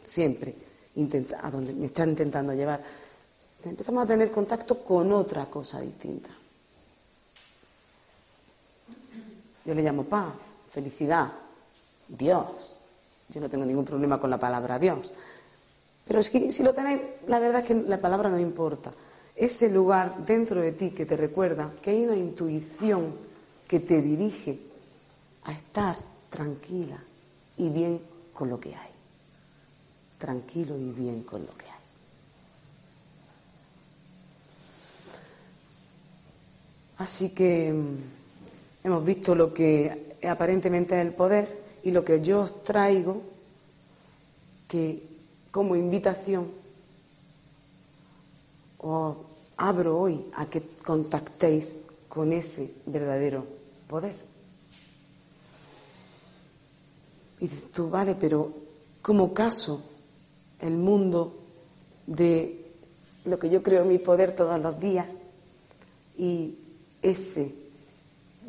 siempre 0.00 0.54
a 1.42 1.50
donde 1.50 1.74
me 1.74 1.86
está 1.86 2.04
intentando 2.06 2.52
llevar, 2.54 3.07
empezamos 3.64 4.04
a 4.04 4.06
tener 4.06 4.30
contacto 4.30 4.78
con 4.82 5.12
otra 5.12 5.46
cosa 5.46 5.80
distinta. 5.80 6.30
Yo 9.64 9.74
le 9.74 9.82
llamo 9.82 10.04
paz, 10.04 10.34
felicidad, 10.70 11.30
Dios. 12.08 12.76
Yo 13.28 13.40
no 13.40 13.48
tengo 13.48 13.64
ningún 13.64 13.84
problema 13.84 14.18
con 14.18 14.30
la 14.30 14.38
palabra 14.38 14.78
Dios. 14.78 15.12
Pero 16.06 16.20
es 16.20 16.26
si 16.26 16.62
lo 16.62 16.72
tenéis, 16.72 17.00
la 17.26 17.38
verdad 17.38 17.60
es 17.60 17.66
que 17.66 17.74
la 17.74 18.00
palabra 18.00 18.30
no 18.30 18.38
importa. 18.38 18.92
Ese 19.36 19.68
lugar 19.68 20.24
dentro 20.24 20.60
de 20.60 20.72
ti 20.72 20.90
que 20.90 21.04
te 21.04 21.16
recuerda 21.16 21.72
que 21.82 21.90
hay 21.90 22.04
una 22.04 22.16
intuición 22.16 23.14
que 23.68 23.80
te 23.80 24.00
dirige 24.00 24.58
a 25.44 25.52
estar 25.52 25.96
tranquila, 26.30 26.98
y 27.58 27.68
bien 27.68 28.00
con 28.32 28.48
lo 28.48 28.58
que 28.58 28.74
hay. 28.74 28.90
Tranquilo 30.18 30.76
y 30.76 30.90
bien 30.92 31.22
con 31.22 31.44
lo 31.44 31.56
que 31.56 31.66
hay. 31.66 31.77
Así 36.98 37.30
que 37.30 37.72
mm, 37.72 38.86
hemos 38.86 39.04
visto 39.04 39.34
lo 39.34 39.54
que 39.54 40.16
aparentemente 40.28 41.00
es 41.00 41.06
el 41.06 41.14
poder 41.14 41.78
y 41.84 41.90
lo 41.92 42.04
que 42.04 42.20
yo 42.20 42.40
os 42.40 42.62
traigo 42.62 43.22
que 44.66 45.02
como 45.50 45.76
invitación 45.76 46.50
os 48.78 49.16
abro 49.56 49.98
hoy 49.98 50.26
a 50.34 50.46
que 50.46 50.62
contactéis 50.84 51.76
con 52.08 52.32
ese 52.32 52.74
verdadero 52.86 53.44
poder. 53.88 54.14
Y 57.40 57.46
dices 57.46 57.70
tú, 57.70 57.88
vale, 57.88 58.14
pero 58.14 58.52
como 59.02 59.32
caso 59.32 59.82
el 60.60 60.76
mundo 60.76 61.38
de 62.06 62.66
lo 63.24 63.38
que 63.38 63.50
yo 63.50 63.62
creo 63.62 63.84
mi 63.84 63.98
poder 63.98 64.34
todos 64.34 64.60
los 64.60 64.80
días 64.80 65.06
y 66.16 66.58
ese 67.02 67.54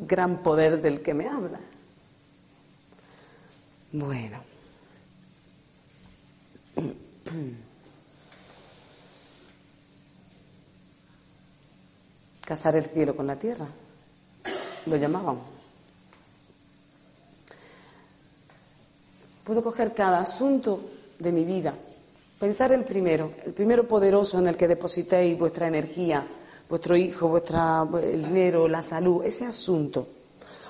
gran 0.00 0.42
poder 0.42 0.80
del 0.80 1.02
que 1.02 1.14
me 1.14 1.28
habla. 1.28 1.60
Bueno. 3.92 4.38
Casar 12.44 12.76
el 12.76 12.84
cielo 12.86 13.14
con 13.14 13.26
la 13.28 13.36
tierra, 13.36 13.66
lo 14.86 14.96
llamaban. 14.96 15.38
Puedo 19.44 19.62
coger 19.62 19.94
cada 19.94 20.20
asunto 20.20 20.80
de 21.18 21.30
mi 21.30 21.44
vida, 21.44 21.74
pensar 22.40 22.72
el 22.72 22.84
primero, 22.84 23.32
el 23.44 23.52
primero 23.52 23.86
poderoso 23.86 24.40
en 24.40 24.48
el 24.48 24.56
que 24.56 24.66
depositéis 24.66 25.38
vuestra 25.38 25.68
energía, 25.68 26.26
vuestro 26.70 26.96
hijo, 26.96 27.28
vuestra, 27.28 27.86
el 28.00 28.24
dinero, 28.24 28.68
la 28.68 28.80
salud, 28.80 29.24
ese 29.24 29.44
asunto. 29.44 30.06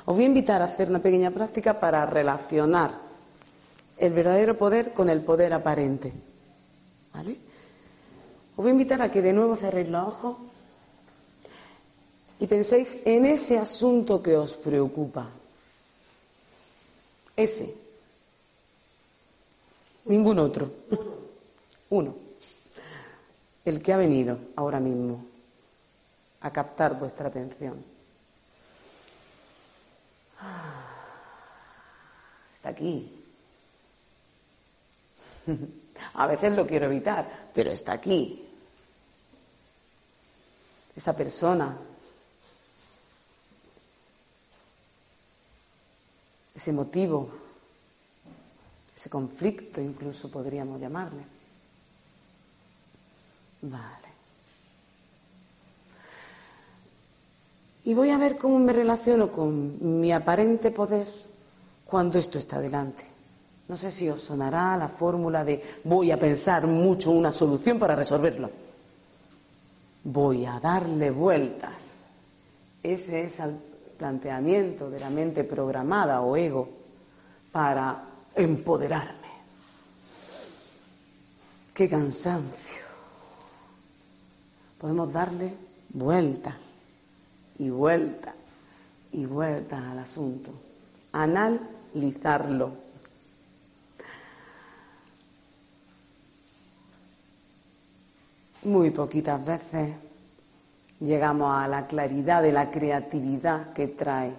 Os 0.06 0.16
voy 0.16 0.24
a 0.24 0.28
invitar 0.28 0.62
a 0.62 0.64
hacer 0.64 0.88
una 0.88 0.98
pequeña 0.98 1.30
práctica 1.30 1.78
para 1.78 2.06
relacionar 2.06 2.98
el 3.98 4.12
verdadero 4.14 4.56
poder 4.56 4.94
con 4.94 5.10
el 5.10 5.20
poder 5.20 5.52
aparente. 5.52 6.10
¿Vale? 7.12 7.32
Os 7.32 8.56
voy 8.56 8.68
a 8.68 8.72
invitar 8.72 9.02
a 9.02 9.10
que 9.10 9.20
de 9.20 9.34
nuevo 9.34 9.54
cerréis 9.54 9.90
los 9.90 10.08
ojos 10.08 10.36
y 12.40 12.46
penséis 12.46 13.00
en 13.04 13.26
ese 13.26 13.58
asunto 13.58 14.22
que 14.22 14.36
os 14.36 14.54
preocupa. 14.54 15.28
Ese 17.36 17.74
Ningún 20.06 20.38
otro. 20.38 20.68
Uno. 21.90 22.14
El 23.64 23.82
que 23.82 23.92
ha 23.92 23.98
venido 23.98 24.38
ahora 24.56 24.80
mismo 24.80 25.24
a 26.40 26.50
captar 26.50 26.98
vuestra 26.98 27.28
atención. 27.28 27.84
Está 32.54 32.70
aquí. 32.70 33.24
A 36.14 36.26
veces 36.26 36.54
lo 36.54 36.66
quiero 36.66 36.86
evitar, 36.86 37.50
pero 37.52 37.70
está 37.70 37.92
aquí. 37.92 38.46
Esa 40.96 41.14
persona, 41.16 41.76
ese 46.54 46.72
motivo 46.72 47.40
ese 49.00 49.08
conflicto 49.08 49.80
incluso 49.80 50.30
podríamos 50.30 50.78
llamarle. 50.78 51.24
Vale. 53.62 54.09
Y 57.84 57.94
voy 57.94 58.10
a 58.10 58.18
ver 58.18 58.36
cómo 58.36 58.58
me 58.58 58.72
relaciono 58.72 59.30
con 59.30 60.00
mi 60.00 60.12
aparente 60.12 60.70
poder 60.70 61.08
cuando 61.86 62.18
esto 62.18 62.38
está 62.38 62.60
delante. 62.60 63.04
No 63.68 63.76
sé 63.76 63.90
si 63.90 64.08
os 64.08 64.20
sonará 64.20 64.76
la 64.76 64.88
fórmula 64.88 65.44
de 65.44 65.62
voy 65.84 66.10
a 66.10 66.18
pensar 66.18 66.66
mucho 66.66 67.10
una 67.10 67.32
solución 67.32 67.78
para 67.78 67.96
resolverlo. 67.96 68.50
Voy 70.04 70.44
a 70.44 70.60
darle 70.60 71.10
vueltas. 71.10 71.90
Ese 72.82 73.24
es 73.24 73.40
el 73.40 73.56
planteamiento 73.96 74.90
de 74.90 75.00
la 75.00 75.10
mente 75.10 75.44
programada 75.44 76.20
o 76.20 76.36
ego 76.36 76.68
para 77.52 78.04
empoderarme. 78.34 79.30
Qué 81.72 81.88
cansancio. 81.88 82.80
Podemos 84.78 85.12
darle 85.12 85.52
vuelta 85.90 86.56
y 87.60 87.68
vuelta 87.68 88.34
y 89.12 89.26
vuelta 89.26 89.90
al 89.90 89.98
asunto. 89.98 90.50
Analizarlo. 91.12 92.72
Muy 98.62 98.90
poquitas 98.90 99.44
veces 99.44 99.94
llegamos 101.00 101.54
a 101.54 101.68
la 101.68 101.86
claridad 101.86 102.42
de 102.42 102.52
la 102.52 102.70
creatividad 102.70 103.74
que 103.74 103.88
trae 103.88 104.32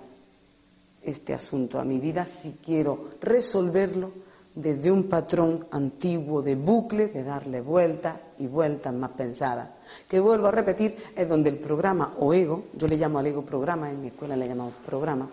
este 1.04 1.34
asunto 1.34 1.80
a 1.80 1.84
mi 1.84 2.00
vida 2.00 2.26
si 2.26 2.60
quiero 2.64 3.10
resolverlo 3.22 4.12
desde 4.54 4.92
un 4.92 5.06
patrón 5.06 5.66
antiguo 5.72 6.42
de 6.42 6.56
bucle, 6.56 7.08
de 7.08 7.24
darle 7.24 7.62
vueltas 7.62 8.18
y 8.40 8.48
vueltas 8.48 8.94
más 8.94 9.12
pensadas. 9.12 9.70
Que 10.08 10.20
vuelvo 10.20 10.48
a 10.48 10.52
repetir, 10.52 10.96
es 11.16 11.28
donde 11.28 11.50
el 11.50 11.58
programa 11.58 12.16
o 12.20 12.34
ego, 12.34 12.66
yo 12.74 12.88
le 12.88 12.98
llamo 12.98 13.20
al 13.20 13.28
ego 13.28 13.44
programa, 13.44 13.90
en 13.90 14.02
mi 14.02 14.08
escuela 14.08 14.36
le 14.36 14.48
llamamos 14.48 14.74
programa, 14.86 15.30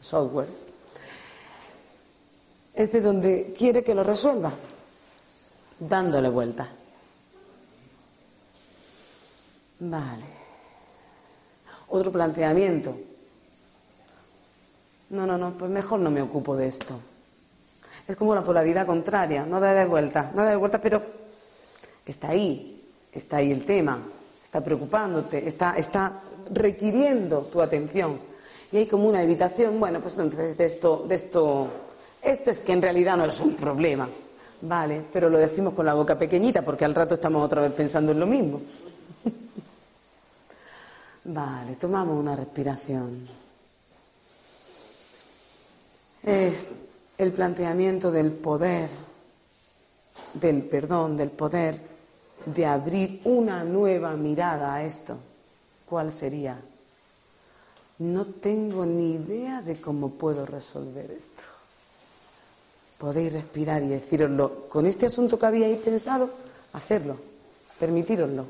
software, 0.00 0.48
es 2.74 2.92
de 2.92 3.00
donde 3.00 3.54
quiere 3.56 3.82
que 3.82 3.94
lo 3.94 4.04
resuelva, 4.04 4.52
dándole 5.80 6.28
vueltas. 6.28 6.68
Vale. 9.80 10.38
Otro 11.88 12.12
planteamiento, 12.12 12.96
no, 15.10 15.26
no, 15.26 15.38
no, 15.38 15.52
pues 15.52 15.70
mejor 15.70 16.00
no 16.00 16.10
me 16.10 16.20
ocupo 16.20 16.54
de 16.54 16.68
esto. 16.68 16.94
Es 18.08 18.16
como 18.16 18.34
la 18.34 18.42
polaridad 18.42 18.86
contraria, 18.86 19.44
no 19.44 19.60
da 19.60 19.74
de 19.74 19.84
vuelta, 19.84 20.32
no 20.34 20.42
da 20.42 20.50
de 20.50 20.56
vuelta, 20.56 20.80
pero 20.80 21.02
está 22.06 22.30
ahí, 22.30 22.82
está 23.12 23.36
ahí 23.36 23.52
el 23.52 23.66
tema, 23.66 24.00
está 24.42 24.62
preocupándote, 24.62 25.46
está, 25.46 25.74
está 25.76 26.18
requiriendo 26.50 27.42
tu 27.42 27.60
atención. 27.60 28.18
Y 28.72 28.78
hay 28.78 28.86
como 28.86 29.10
una 29.10 29.22
evitación, 29.22 29.78
bueno, 29.78 30.00
pues 30.00 30.16
entonces 30.16 30.56
de 30.56 30.64
esto, 30.64 31.04
de 31.06 31.16
esto, 31.16 31.68
esto 32.22 32.50
es 32.50 32.60
que 32.60 32.72
en 32.72 32.80
realidad 32.80 33.18
no 33.18 33.26
es 33.26 33.40
un 33.40 33.54
problema, 33.54 34.08
¿vale? 34.62 35.02
Pero 35.12 35.28
lo 35.28 35.36
decimos 35.36 35.74
con 35.74 35.84
la 35.84 35.92
boca 35.92 36.18
pequeñita 36.18 36.62
porque 36.62 36.86
al 36.86 36.94
rato 36.94 37.12
estamos 37.12 37.44
otra 37.44 37.60
vez 37.60 37.72
pensando 37.72 38.12
en 38.12 38.20
lo 38.20 38.26
mismo. 38.26 38.62
vale, 41.24 41.76
tomamos 41.76 42.18
una 42.18 42.34
respiración. 42.34 43.28
Es 46.22 46.70
el 47.18 47.32
planteamiento 47.32 48.12
del 48.12 48.30
poder, 48.30 48.88
del 50.34 50.62
perdón, 50.62 51.16
del 51.16 51.30
poder, 51.30 51.80
de 52.46 52.64
abrir 52.64 53.20
una 53.24 53.64
nueva 53.64 54.14
mirada 54.14 54.74
a 54.74 54.84
esto. 54.84 55.16
¿Cuál 55.84 56.12
sería? 56.12 56.56
No 57.98 58.24
tengo 58.24 58.86
ni 58.86 59.14
idea 59.14 59.60
de 59.60 59.80
cómo 59.80 60.10
puedo 60.10 60.46
resolver 60.46 61.10
esto. 61.10 61.42
Podéis 62.98 63.32
respirar 63.32 63.82
y 63.82 63.88
deciroslo. 63.88 64.68
Con 64.68 64.86
este 64.86 65.06
asunto 65.06 65.38
que 65.38 65.46
habíais 65.46 65.80
pensado, 65.80 66.30
hacerlo, 66.72 67.16
permitíroslo, 67.80 68.44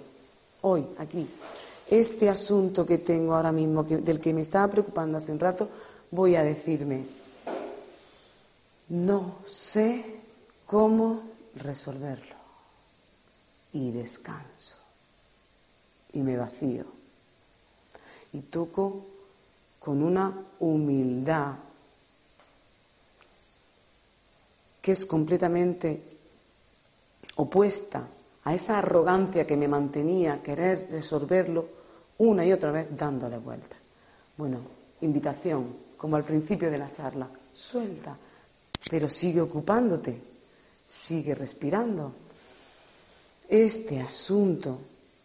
hoy, 0.63 0.87
aquí. 0.99 1.27
Este 1.91 2.29
asunto 2.29 2.85
que 2.85 2.99
tengo 2.99 3.35
ahora 3.35 3.53
mismo, 3.53 3.83
del 3.83 4.21
que 4.21 4.35
me 4.35 4.43
estaba 4.43 4.69
preocupando 4.69 5.17
hace 5.17 5.33
un 5.33 5.41
rato, 5.41 5.69
voy 6.11 6.37
a 6.37 6.43
decirme, 6.43 7.18
no 8.91 9.39
sé 9.45 10.05
cómo 10.67 11.23
resolverlo. 11.57 12.37
Y 13.73 13.91
descanso. 13.91 14.77
Y 16.13 16.21
me 16.21 16.37
vacío. 16.37 16.85
Y 18.33 18.41
toco 18.43 19.07
con 19.79 20.03
una 20.03 20.33
humildad 20.61 21.55
que 24.81 24.93
es 24.93 25.05
completamente 25.05 26.03
opuesta 27.37 28.07
a 28.45 28.55
esa 28.55 28.79
arrogancia 28.79 29.47
que 29.47 29.57
me 29.57 29.69
mantenía 29.69 30.43
querer 30.43 30.89
resolverlo 30.91 31.69
una 32.19 32.45
y 32.45 32.53
otra 32.53 32.73
vez 32.73 32.89
dándole 32.97 33.39
vuelta. 33.39 33.77
Bueno, 34.37 34.61
invitación, 35.03 35.77
como 35.97 36.17
al 36.17 36.25
principio 36.25 36.71
de 36.71 36.79
la 36.79 36.93
charla, 36.93 37.29
suelta, 37.53 38.17
pero 38.91 39.09
sigue 39.09 39.41
ocupándote, 39.41 40.21
sigue 40.87 41.35
respirando. 41.35 42.13
Este 43.49 44.01
asunto, 44.01 44.79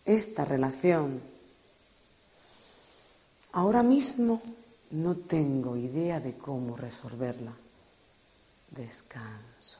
esta 0.05 0.45
relación, 0.45 1.21
ahora 3.51 3.83
mismo 3.83 4.41
no 4.91 5.15
tengo 5.15 5.75
idea 5.75 6.19
de 6.19 6.37
cómo 6.37 6.77
resolverla. 6.77 7.53
Descanso, 8.71 9.79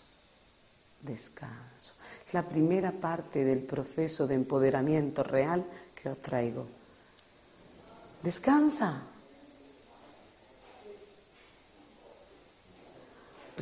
descanso. 1.02 1.94
Es 2.28 2.34
la 2.34 2.48
primera 2.48 2.92
parte 2.92 3.44
del 3.44 3.60
proceso 3.60 4.28
de 4.28 4.36
empoderamiento 4.36 5.24
real 5.24 5.66
que 5.96 6.10
os 6.10 6.22
traigo. 6.22 6.68
Descansa. 8.22 9.13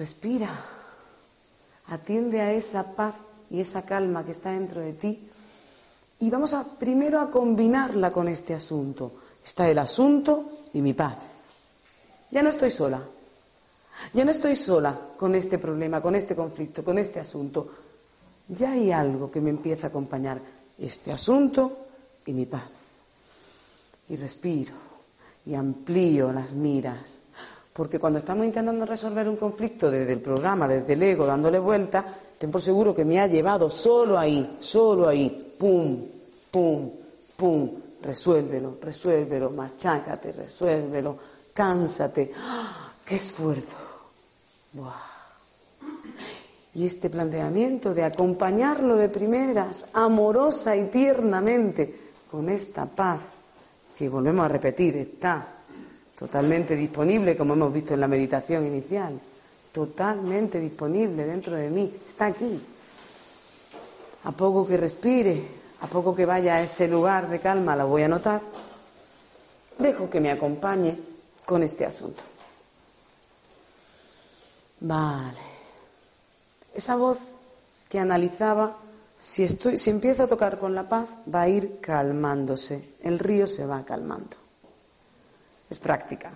Respira, 0.02 0.50
atiende 1.86 2.42
a 2.42 2.52
esa 2.52 2.96
paz 2.96 3.14
y 3.52 3.60
esa 3.60 3.86
calma 3.86 4.26
que 4.26 4.32
está 4.32 4.50
dentro 4.50 4.82
de 4.82 4.94
ti 4.94 5.30
y 6.20 6.28
vamos 6.28 6.56
a 6.56 6.64
primero 6.64 7.22
a 7.22 7.30
combinarla 7.30 8.12
con 8.12 8.28
este 8.28 8.56
asunto. 8.56 9.12
Está 9.46 9.70
el 9.70 9.78
asunto 9.78 10.64
y 10.74 10.82
mi 10.82 10.94
paz. 10.94 11.18
Ya 12.32 12.42
no 12.42 12.50
estoy 12.50 12.72
sola. 12.72 13.00
Ya 14.12 14.26
no 14.26 14.32
estoy 14.32 14.56
sola 14.56 15.00
con 15.16 15.36
este 15.36 15.60
problema, 15.60 16.02
con 16.02 16.16
este 16.16 16.36
conflicto, 16.36 16.84
con 16.84 16.98
este 16.98 17.20
asunto. 17.20 17.70
Ya 18.48 18.72
hay 18.72 18.92
algo 18.92 19.30
que 19.30 19.40
me 19.40 19.52
empieza 19.52 19.86
a 19.86 19.90
acompañar. 19.92 20.42
Este 20.80 21.12
asunto 21.12 21.78
y 22.26 22.34
mi 22.34 22.48
paz. 22.48 22.72
Y 24.10 24.16
respiro 24.16 24.74
y 25.46 25.54
amplío 25.54 26.34
las 26.34 26.54
miras 26.54 27.22
porque 27.74 28.00
cuando 28.00 28.20
estamos 28.20 28.46
intentando 28.46 28.86
resolver 28.86 29.28
un 29.30 29.38
conflicto 29.38 29.90
desde 29.90 30.14
el 30.14 30.20
programa, 30.20 30.68
desde 30.68 30.94
el 30.94 31.04
ego, 31.04 31.26
dándole 31.26 31.60
vuelta, 31.60 32.04
ten 32.38 32.52
por 32.52 32.62
seguro 32.62 32.94
que 32.94 33.06
me 33.06 33.20
ha 33.20 33.28
llevado 33.28 33.70
solo 33.70 34.20
ahí, 34.20 34.58
solo 34.60 35.08
ahí, 35.08 35.56
pum, 35.58 36.06
pum, 36.52 36.92
pum, 37.36 37.72
resuélvelo, 38.02 38.78
resuélvelo, 38.82 39.52
machácate, 39.52 40.34
resuélvelo, 40.34 41.18
cánsate. 41.54 42.32
¡Ah! 42.38 42.92
¡Qué 43.06 43.16
esfuerzo! 43.16 43.78
Y 46.74 46.86
este 46.86 47.10
planteamiento 47.10 47.94
de 47.94 48.04
acompañarlo 48.04 48.96
de 48.96 49.10
primeras, 49.10 49.90
amorosa 49.94 50.76
y 50.76 50.88
tiernamente, 50.88 52.12
con 52.30 52.50
esta 52.50 52.86
paz, 52.86 53.22
que 53.98 54.08
volvemos 54.08 54.46
a 54.46 54.48
repetir, 54.48 54.96
está 54.98 55.61
totalmente 56.22 56.76
disponible, 56.76 57.36
como 57.36 57.56
hemos 57.56 57.74
visto 57.74 57.96
en 57.96 58.00
la 58.00 58.08
meditación 58.08 58.64
inicial, 58.68 59.20
totalmente 59.72 60.60
disponible 60.60 61.26
dentro 61.26 61.56
de 61.56 61.68
mí, 61.72 61.92
está 62.06 62.28
aquí. 62.28 62.62
A 64.26 64.32
poco 64.32 64.68
que 64.68 64.78
respire, 64.78 65.42
a 65.82 65.88
poco 65.88 66.16
que 66.16 66.28
vaya 66.28 66.54
a 66.54 66.62
ese 66.62 66.88
lugar 66.88 67.28
de 67.28 67.40
calma, 67.40 67.76
la 67.76 67.86
voy 67.86 68.04
a 68.04 68.08
notar, 68.08 68.40
dejo 69.80 70.12
que 70.12 70.22
me 70.22 70.30
acompañe 70.30 70.96
con 71.44 71.64
este 71.64 71.88
asunto. 71.88 72.22
Vale. 74.82 75.42
Esa 76.76 76.98
voz 76.98 77.18
que 77.90 77.98
analizaba, 77.98 78.78
si, 79.18 79.42
estoy, 79.42 79.80
si 79.80 79.90
empiezo 79.90 80.26
a 80.26 80.28
tocar 80.28 80.60
con 80.60 80.76
la 80.76 80.88
paz, 80.88 81.10
va 81.34 81.42
a 81.42 81.50
ir 81.50 81.80
calmándose, 81.82 82.90
el 83.02 83.18
río 83.18 83.48
se 83.48 83.66
va 83.66 83.84
calmando. 83.84 84.41
Es 85.72 85.80
práctica, 85.80 86.34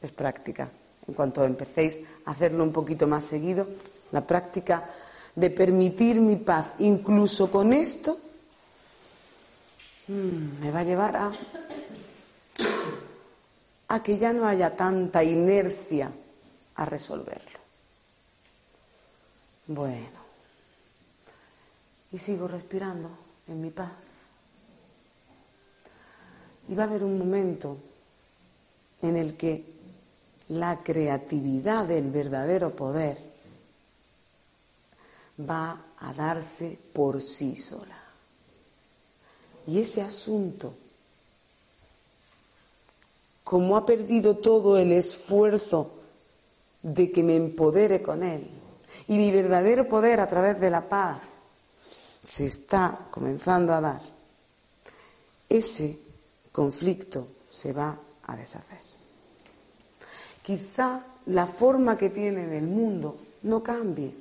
es 0.00 0.12
práctica. 0.12 0.70
En 1.08 1.14
cuanto 1.14 1.42
empecéis 1.44 1.98
a 2.24 2.30
hacerlo 2.30 2.62
un 2.62 2.72
poquito 2.72 3.08
más 3.08 3.24
seguido, 3.24 3.66
la 4.12 4.20
práctica 4.20 4.88
de 5.34 5.50
permitir 5.50 6.20
mi 6.20 6.36
paz, 6.36 6.74
incluso 6.78 7.50
con 7.50 7.72
esto, 7.72 8.16
mm, 10.06 10.60
me 10.60 10.70
va 10.70 10.78
a 10.78 10.84
llevar 10.84 11.16
a, 11.16 11.32
a 13.88 14.02
que 14.04 14.16
ya 14.16 14.32
no 14.32 14.46
haya 14.46 14.76
tanta 14.76 15.24
inercia 15.24 16.12
a 16.76 16.84
resolverlo. 16.84 17.58
Bueno, 19.66 20.20
y 22.12 22.18
sigo 22.18 22.46
respirando 22.46 23.10
en 23.48 23.60
mi 23.60 23.70
paz. 23.70 23.90
Y 26.68 26.74
va 26.76 26.84
a 26.84 26.86
haber 26.86 27.02
un 27.02 27.18
momento 27.18 27.89
en 29.02 29.16
el 29.16 29.36
que 29.36 29.64
la 30.48 30.82
creatividad 30.82 31.86
del 31.86 32.10
verdadero 32.10 32.74
poder 32.74 33.18
va 35.48 35.80
a 35.98 36.12
darse 36.12 36.78
por 36.92 37.22
sí 37.22 37.56
sola. 37.56 37.96
Y 39.66 39.78
ese 39.78 40.02
asunto, 40.02 40.74
como 43.44 43.76
ha 43.76 43.86
perdido 43.86 44.36
todo 44.36 44.78
el 44.78 44.92
esfuerzo 44.92 45.92
de 46.82 47.12
que 47.12 47.22
me 47.22 47.36
empodere 47.36 48.02
con 48.02 48.22
él, 48.22 48.48
y 49.06 49.18
mi 49.18 49.30
verdadero 49.30 49.88
poder 49.88 50.20
a 50.20 50.26
través 50.26 50.60
de 50.60 50.70
la 50.70 50.88
paz 50.88 51.20
se 52.22 52.46
está 52.46 53.06
comenzando 53.10 53.72
a 53.72 53.80
dar, 53.80 54.00
ese 55.48 55.98
conflicto 56.52 57.28
se 57.48 57.72
va 57.72 57.96
a 58.26 58.36
deshacer. 58.36 58.89
Quizá 60.42 61.04
la 61.26 61.46
forma 61.46 61.96
que 61.96 62.10
tiene 62.10 62.44
en 62.44 62.52
el 62.52 62.66
mundo 62.66 63.16
no 63.42 63.62
cambie, 63.62 64.12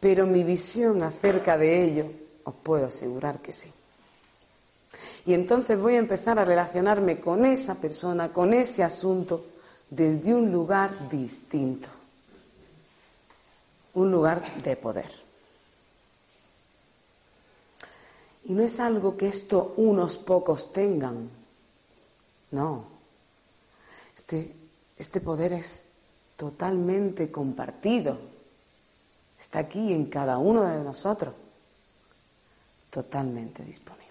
pero 0.00 0.26
mi 0.26 0.42
visión 0.42 1.02
acerca 1.02 1.56
de 1.56 1.84
ello 1.84 2.10
os 2.44 2.54
puedo 2.54 2.86
asegurar 2.86 3.40
que 3.40 3.52
sí. 3.52 3.70
Y 5.26 5.32
entonces 5.32 5.80
voy 5.80 5.94
a 5.94 6.00
empezar 6.00 6.38
a 6.38 6.44
relacionarme 6.44 7.18
con 7.18 7.44
esa 7.44 7.76
persona, 7.76 8.32
con 8.32 8.52
ese 8.52 8.82
asunto, 8.82 9.46
desde 9.88 10.34
un 10.34 10.52
lugar 10.52 11.08
distinto, 11.08 11.88
un 13.94 14.10
lugar 14.10 14.42
de 14.62 14.76
poder. 14.76 15.24
Y 18.46 18.52
no 18.52 18.62
es 18.62 18.78
algo 18.80 19.16
que 19.16 19.28
esto 19.28 19.72
unos 19.78 20.18
pocos 20.18 20.72
tengan, 20.72 21.30
no. 22.50 22.84
Este 24.14 24.63
este 25.04 25.20
poder 25.20 25.52
es 25.52 25.88
totalmente 26.34 27.30
compartido. 27.30 28.16
Está 29.38 29.58
aquí 29.58 29.92
en 29.92 30.06
cada 30.06 30.38
uno 30.38 30.64
de 30.64 30.82
nosotros, 30.82 31.34
totalmente 32.88 33.62
disponible. 33.62 34.02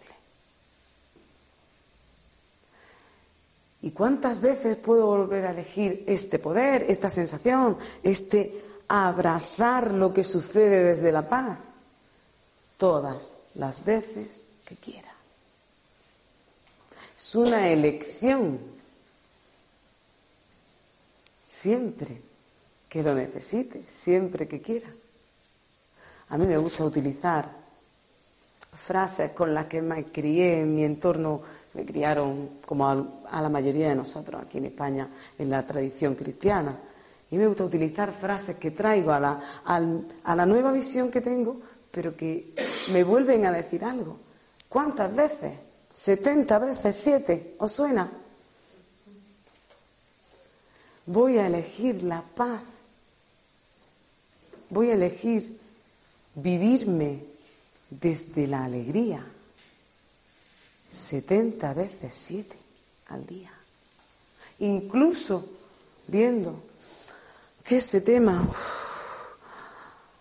¿Y 3.82 3.90
cuántas 3.90 4.40
veces 4.40 4.78
puedo 4.78 5.08
volver 5.08 5.48
a 5.48 5.52
elegir 5.52 6.04
este 6.06 6.38
poder, 6.38 6.86
esta 6.88 7.10
sensación, 7.10 7.76
este 8.04 8.64
abrazar 8.88 9.94
lo 9.94 10.14
que 10.14 10.24
sucede 10.24 10.84
desde 10.84 11.12
la 11.12 11.28
paz? 11.28 11.58
Todas 12.78 13.38
las 13.56 13.84
veces 13.84 14.44
que 14.64 14.76
quiera. 14.76 15.12
Es 17.18 17.34
una 17.34 17.68
elección. 17.68 18.73
Siempre 21.54 22.20
que 22.90 23.04
lo 23.04 23.14
necesite, 23.14 23.84
siempre 23.88 24.48
que 24.48 24.60
quiera. 24.60 24.90
A 26.30 26.38
mí 26.40 26.48
me 26.48 26.58
gusta 26.58 26.84
utilizar 26.84 27.48
frases 28.74 29.34
con 29.34 29.54
las 29.54 29.68
que 29.68 29.80
me 29.80 30.04
crié 30.06 30.62
en 30.62 30.74
mi 30.74 30.84
entorno 30.84 31.42
me 31.76 31.86
criaron 31.86 32.58
como 32.66 32.90
a, 32.90 33.42
la 33.42 33.50
mayoría 33.50 33.90
de 33.90 33.96
nosotros 33.96 34.42
aquí 34.42 34.58
en 34.58 34.66
España 34.66 35.08
en 35.38 35.50
la 35.52 35.62
tradición 35.62 36.16
cristiana. 36.16 36.76
Y 37.30 37.38
me 37.38 37.46
gusta 37.46 37.66
utilizar 37.66 38.12
frases 38.14 38.58
que 38.58 38.72
traigo 38.72 39.12
a 39.12 39.20
la, 39.20 39.40
a 39.64 40.36
la 40.36 40.46
nueva 40.48 40.72
visión 40.72 41.12
que 41.12 41.22
tengo, 41.22 41.62
pero 41.92 42.16
que 42.16 42.56
me 42.92 43.04
vuelven 43.04 43.46
a 43.46 43.52
decir 43.52 43.86
algo. 43.86 44.18
¿Cuántas 44.68 45.16
veces? 45.16 45.54
¿70 45.96 46.62
veces? 46.62 46.96
¿Siete? 46.96 47.56
¿Os 47.60 47.72
suena? 47.72 48.23
Voy 51.06 51.38
a 51.38 51.48
elegir 51.48 52.04
la 52.04 52.22
paz. 52.22 52.64
Voy 54.70 54.90
a 54.90 54.94
elegir 54.94 55.60
vivirme 56.36 57.24
desde 57.90 58.48
la 58.48 58.66
alegría. 58.66 59.24
70 60.88 61.74
veces 61.74 62.14
7 62.14 62.56
al 63.08 63.26
día. 63.26 63.52
Incluso 64.60 65.50
viendo 66.08 66.64
que 67.64 67.78
ese 67.78 68.02
tema, 68.02 68.48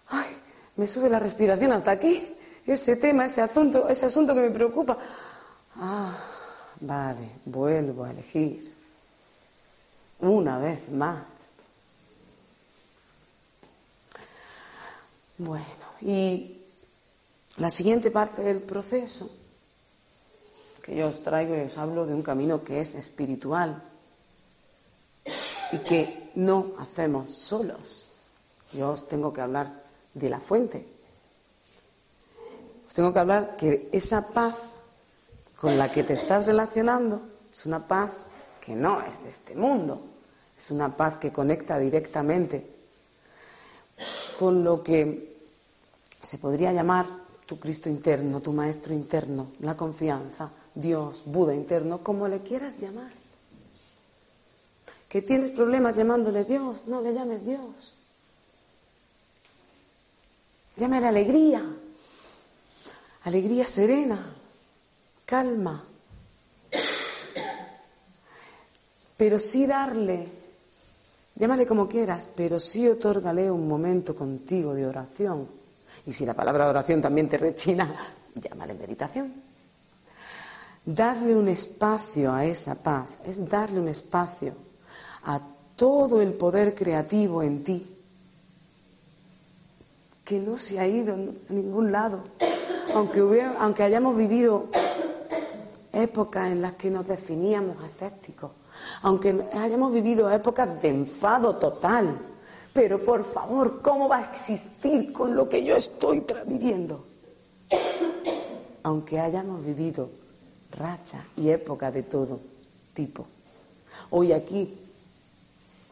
ay, 0.09 0.37
me 0.77 0.87
sube 0.87 1.09
la 1.09 1.19
respiración 1.19 1.73
hasta 1.73 1.93
aquí, 1.93 2.35
ese 2.67 2.97
tema, 2.97 3.27
ese 3.27 3.43
asunto, 3.43 3.89
ese 3.89 4.07
asunto 4.07 4.35
que 4.35 4.41
me 4.41 4.51
preocupa. 4.51 4.99
Ah, 5.77 6.17
vale, 6.81 7.31
vuelvo 7.45 8.05
a 8.05 8.11
elegir 8.11 8.82
una 10.23 10.59
vez 10.59 10.91
más. 10.91 11.25
Bueno, 15.39 15.65
y 16.01 16.63
la 17.59 17.69
siguiente 17.69 18.11
parte 18.11 18.43
del 18.43 18.61
proceso 18.61 19.31
que 20.83 20.97
yo 20.97 21.09
os 21.09 21.23
traigo 21.23 21.55
y 21.55 21.61
os 21.61 21.79
hablo 21.79 22.07
de 22.07 22.15
un 22.15 22.23
camino 22.23 22.65
que 22.65 22.81
es 22.81 22.95
espiritual 22.95 23.83
y 25.71 25.79
que 25.79 26.31
no 26.35 26.73
hacemos 26.79 27.35
solos. 27.35 28.13
Yo 28.73 28.91
os 28.91 29.07
tengo 29.07 29.33
que 29.33 29.41
hablar 29.41 29.83
de 30.13 30.29
la 30.29 30.41
fuente. 30.41 30.87
Os 32.87 32.95
tengo 32.95 33.13
que 33.13 33.19
hablar 33.19 33.57
que 33.57 33.89
esa 33.93 34.27
paz 34.29 34.57
con 35.57 35.79
la 35.79 35.91
que 35.91 36.03
te 36.03 36.15
estás 36.15 36.47
relacionando 36.47 37.23
es 37.51 37.65
una 37.67 37.87
paz 37.87 38.11
que 38.61 38.75
no 38.75 39.01
es 39.01 39.23
de 39.23 39.31
este 39.31 39.55
mundo, 39.55 40.12
es 40.63 40.71
una 40.71 40.97
paz 40.97 41.17
que 41.17 41.33
conecta 41.33 41.77
directamente 41.77 42.65
con 44.39 44.63
lo 44.63 44.81
que 44.81 45.35
se 46.23 46.39
podría 46.39 46.73
llamar 46.73 47.05
tu 47.47 47.59
Cristo 47.59 47.89
interno, 47.89 48.41
tu 48.41 48.53
Maestro 48.53 48.95
interno, 48.95 49.49
la 49.59 49.77
confianza, 49.77 50.51
Dios, 50.73 51.25
Buda 51.27 51.53
interno, 51.53 51.99
como 51.99 52.29
le 52.29 52.43
quieras 52.43 52.79
llamar. 52.79 53.11
Que 55.09 55.21
tienes 55.21 55.51
problemas 55.51 55.97
llamándole 55.97 56.45
Dios, 56.45 56.87
no 56.87 57.01
le 57.01 57.13
llames 57.13 57.45
Dios. 57.45 57.95
Llámale 60.77 61.09
alegría, 61.09 61.67
alegría 63.25 63.67
serena, 63.67 64.33
calma. 65.27 65.85
Pero 69.17 69.39
sí 69.41 69.67
darle, 69.67 70.42
llámale 71.35 71.67
como 71.67 71.89
quieras, 71.89 72.29
pero 72.35 72.59
sí 72.59 72.89
otórgale 72.89 73.51
un 73.51 73.67
momento 73.69 74.15
contigo 74.15 74.75
de 74.75 74.87
oración. 74.87 75.47
Y 76.07 76.13
si 76.13 76.27
la 76.27 76.35
palabra 76.35 76.69
oración 76.69 77.01
también 77.01 77.29
te 77.29 77.39
rechina, 77.39 77.95
llámale 78.35 78.75
meditación. 78.75 79.33
Darle 80.85 81.37
un 81.37 81.49
espacio 81.49 82.33
a 82.33 82.45
esa 82.45 82.75
paz 82.75 83.07
es 83.25 83.49
darle 83.49 83.81
un 83.81 83.89
espacio 83.89 84.55
a 85.25 85.41
todo 85.77 86.21
el 86.21 86.33
poder 86.33 86.75
creativo 86.75 87.43
en 87.43 87.63
ti 87.63 87.93
que 90.25 90.39
no 90.39 90.57
se 90.57 90.79
ha 90.79 90.87
ido 90.87 91.15
a 91.15 91.53
ningún 91.53 91.93
lado, 91.93 92.23
aunque, 92.95 93.21
aunque 93.59 93.83
hayamos 93.83 94.17
vivido 94.17 94.67
épocas 95.93 96.51
en 96.51 96.63
las 96.63 96.75
que 96.75 96.91
nos 96.91 97.07
definíamos 97.07 97.77
escépticos, 97.85 98.51
aunque 99.03 99.49
hayamos 99.53 99.93
vivido 99.93 100.31
épocas 100.31 100.81
de 100.81 100.89
enfado 100.89 101.57
total, 101.57 102.19
pero 102.73 103.05
por 103.05 103.25
favor, 103.25 103.83
¿cómo 103.83 104.09
va 104.09 104.19
a 104.19 104.31
existir 104.31 105.13
con 105.13 105.35
lo 105.35 105.49
que 105.49 105.65
yo 105.65 105.77
estoy 105.77 106.25
viviendo? 106.47 107.05
Aunque 108.83 109.21
hayamos 109.21 109.65
vivido 109.65 110.11
racha 110.77 111.25
y 111.37 111.51
época 111.51 111.91
de 111.91 112.03
todo 112.03 112.41
tipo. 112.95 113.27
Hoy 114.11 114.33
aquí 114.33 114.79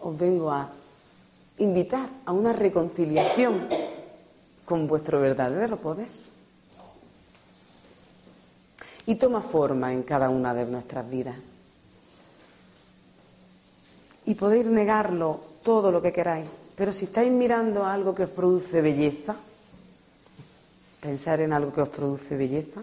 os 0.01 0.19
vengo 0.19 0.51
a 0.51 0.71
invitar 1.59 2.09
a 2.25 2.33
una 2.33 2.53
reconciliación 2.53 3.69
con 4.64 4.87
vuestro 4.87 5.21
verdadero 5.21 5.77
poder. 5.77 6.09
Y 9.07 9.16
toma 9.16 9.40
forma 9.40 9.93
en 9.93 10.03
cada 10.03 10.31
una 10.31 10.55
de 10.55 10.64
nuestras 10.64 11.09
vidas. 11.11 11.37
Y 14.31 14.37
podéis 14.37 14.66
negarlo 14.66 15.40
todo 15.64 15.90
lo 15.90 16.01
que 16.01 16.12
queráis, 16.12 16.47
pero 16.77 16.93
si 16.93 17.07
estáis 17.07 17.33
mirando 17.33 17.85
algo 17.85 18.14
que 18.14 18.23
os 18.23 18.31
produce 18.31 18.79
belleza, 18.81 19.35
pensar 21.03 21.40
en 21.40 21.53
algo 21.53 21.75
que 21.75 21.83
os 21.83 21.90
produce 21.90 22.38
belleza, 22.38 22.79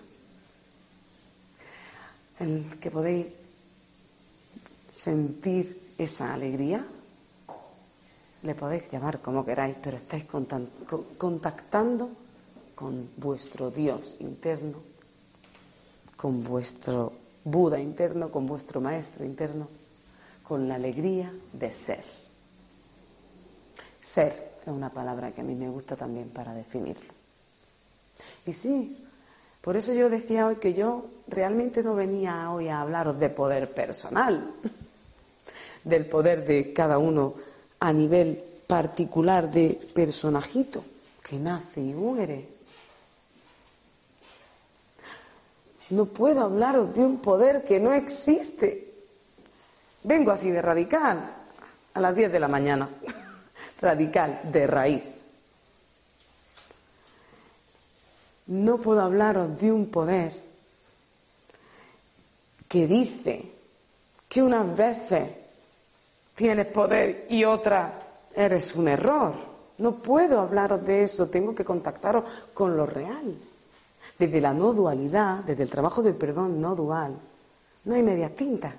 el 2.44 2.68
que 2.84 2.92
podéis 2.92 3.28
sentir 4.92 5.96
esa 5.98 6.34
alegría, 6.34 6.84
le 8.44 8.54
podéis 8.54 8.92
llamar 8.92 9.24
como 9.24 9.46
queráis, 9.46 9.78
pero 9.82 9.96
estáis 9.96 10.26
contactando 10.28 12.10
con 12.76 13.08
vuestro 13.16 13.72
Dios 13.72 14.18
interno, 14.20 14.84
con 16.18 16.44
vuestro 16.44 17.14
Buda 17.46 17.80
interno, 17.80 18.28
con 18.28 18.46
vuestro 18.46 18.82
Maestro 18.82 19.24
interno, 19.24 19.77
con 20.48 20.68
la 20.68 20.76
alegría 20.76 21.34
de 21.52 21.72
ser. 21.72 22.04
Ser 24.02 24.54
es 24.62 24.68
una 24.68 24.90
palabra 24.90 25.32
que 25.32 25.42
a 25.42 25.44
mí 25.44 25.56
me 25.56 25.70
gusta 25.70 25.96
también 25.98 26.30
para 26.30 26.54
definirlo. 26.54 27.14
Y 28.46 28.54
sí, 28.54 29.06
por 29.60 29.76
eso 29.76 29.94
yo 29.94 30.10
decía 30.10 30.48
hoy 30.48 30.56
que 30.56 30.74
yo 30.74 31.06
realmente 31.28 31.84
no 31.84 31.96
venía 31.96 32.50
hoy 32.52 32.70
a 32.70 32.80
hablaros 32.80 33.20
de 33.20 33.30
poder 33.30 33.74
personal, 33.74 34.54
del 35.84 36.06
poder 36.06 36.46
de 36.46 36.72
cada 36.72 36.98
uno 36.98 37.34
a 37.80 37.92
nivel 37.92 38.42
particular 38.66 39.52
de 39.52 39.78
personajito 39.94 40.84
que 41.22 41.40
nace 41.40 41.82
y 41.82 41.94
muere. 41.94 42.48
No 45.90 46.06
puedo 46.06 46.42
hablaros 46.42 46.96
de 46.96 47.02
un 47.02 47.20
poder 47.20 47.66
que 47.66 47.80
no 47.80 47.94
existe. 47.94 48.87
Vengo 50.08 50.32
así 50.32 50.50
de 50.50 50.62
radical 50.62 51.20
a 51.93 52.00
las 52.00 52.15
10 52.15 52.32
de 52.32 52.39
la 52.39 52.48
mañana, 52.48 52.89
radical 53.82 54.39
de 54.52 54.67
raíz. 54.67 55.17
no 58.48 58.78
puedo 58.78 59.02
hablaros 59.02 59.60
de 59.60 59.72
un 59.72 59.88
poder 59.88 60.32
que 62.67 62.88
dice 62.88 63.52
que 64.28 64.41
unas 64.43 64.76
veces 64.76 65.30
tienes 66.36 66.67
poder 66.67 67.28
y 67.30 67.43
otras 67.43 67.93
eres 68.36 68.76
un 68.76 68.88
error. 68.88 69.34
No 69.78 69.96
puedo 69.96 70.39
hablaros 70.39 70.86
de 70.86 71.04
eso, 71.04 71.28
tengo 71.28 71.54
que 71.54 71.63
contactaros 71.63 72.24
con 72.54 72.76
lo 72.76 72.86
real. 72.86 73.36
Desde 74.17 74.41
la 74.41 74.54
no 74.54 74.74
dualidad, 74.74 75.43
desde 75.43 75.63
el 75.63 75.70
trabajo 75.70 76.02
del 76.02 76.15
perdón 76.15 76.60
no 76.60 76.76
dual, 76.76 77.15
no 77.86 77.96
hay 77.96 78.04
media 78.04 78.34
tinta. 78.34 78.74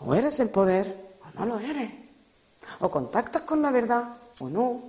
O 0.00 0.14
eres 0.14 0.40
el 0.40 0.50
poder 0.50 1.18
o 1.24 1.38
no 1.38 1.46
lo 1.46 1.58
eres. 1.58 1.90
O 2.80 2.90
contactas 2.90 3.42
con 3.42 3.62
la 3.62 3.70
verdad 3.70 4.16
o 4.40 4.48
no. 4.48 4.82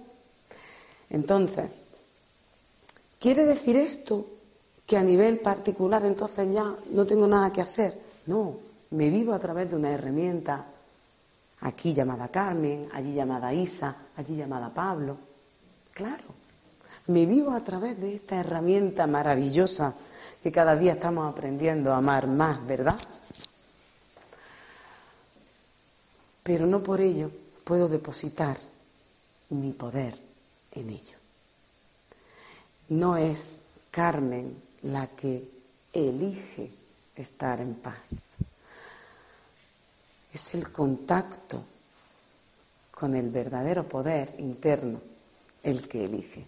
Entonces, 1.10 1.70
¿quiere 3.20 3.46
decir 3.46 3.78
esto 3.78 4.26
que 4.86 4.98
a 4.98 5.04
nivel 5.04 5.40
particular 5.40 6.04
entonces 6.06 6.52
ya 6.54 6.74
no 6.92 7.06
tengo 7.06 7.28
nada 7.28 7.52
que 7.52 7.62
hacer? 7.62 8.00
No, 8.26 8.58
me 8.92 9.10
vivo 9.10 9.34
a 9.34 9.40
través 9.40 9.70
de 9.70 9.78
una 9.78 9.92
herramienta, 9.92 10.66
aquí 11.62 11.94
llamada 11.94 12.28
Carmen, 12.28 12.90
allí 12.94 13.14
llamada 13.14 13.54
Isa, 13.54 13.96
allí 14.18 14.36
llamada 14.36 14.70
Pablo. 14.74 15.18
Claro, 15.94 16.26
me 17.08 17.26
vivo 17.26 17.52
a 17.52 17.62
través 17.62 18.00
de 18.00 18.16
esta 18.16 18.38
herramienta 18.38 19.08
maravillosa 19.08 19.94
que 20.44 20.52
cada 20.52 20.76
día 20.76 20.94
estamos 20.94 21.32
aprendiendo 21.32 21.92
a 21.92 21.98
amar 21.98 22.28
más, 22.28 22.66
¿verdad? 22.68 22.98
Pero 26.48 26.66
no 26.66 26.82
por 26.82 27.02
ello 27.02 27.30
puedo 27.66 27.90
depositar 27.90 28.56
mi 29.50 29.74
poder 29.74 30.18
en 30.72 30.90
ello. 30.90 31.18
No 32.88 33.18
es 33.18 33.64
Carmen 33.92 34.56
la 34.84 35.08
que 35.08 35.44
elige 35.92 36.72
estar 37.18 37.60
en 37.60 37.76
paz. 37.76 38.00
Es 40.34 40.54
el 40.54 40.72
contacto 40.72 41.62
con 42.92 43.14
el 43.14 43.28
verdadero 43.28 43.84
poder 43.86 44.36
interno 44.38 45.02
el 45.64 45.86
que 45.86 46.06
elige. 46.06 46.46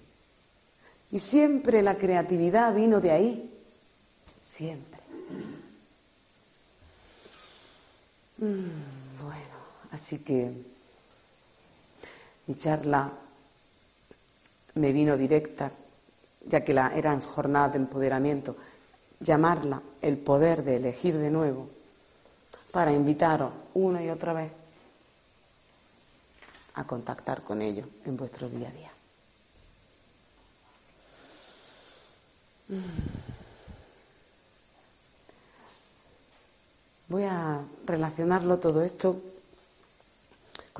Y 1.11 1.19
siempre 1.19 1.81
la 1.81 1.97
creatividad 1.97 2.73
vino 2.73 3.01
de 3.01 3.11
ahí, 3.11 3.53
siempre. 4.41 4.99
Mm, 8.37 8.88
así 9.91 10.19
que 10.19 10.51
mi 12.47 12.55
charla 12.55 13.11
me 14.75 14.91
vino 14.91 15.17
directa, 15.17 15.71
ya 16.45 16.63
que 16.63 16.73
la, 16.73 16.89
eran 16.95 17.21
jornadas 17.21 17.73
de 17.73 17.79
empoderamiento, 17.79 18.55
llamarla 19.19 19.81
el 20.01 20.17
poder 20.17 20.63
de 20.63 20.77
elegir 20.77 21.17
de 21.17 21.29
nuevo, 21.29 21.69
para 22.71 22.91
invitaros 22.93 23.51
una 23.73 24.03
y 24.03 24.09
otra 24.09 24.33
vez 24.33 24.51
a 26.75 26.83
contactar 26.85 27.43
con 27.43 27.61
ello 27.61 27.85
en 28.05 28.15
vuestro 28.15 28.49
día 28.49 28.69
a 28.69 28.71
día. 28.71 28.91
Voy 37.09 37.23
a 37.23 37.61
relacionarlo 37.85 38.59
todo 38.59 38.83
esto 38.83 39.19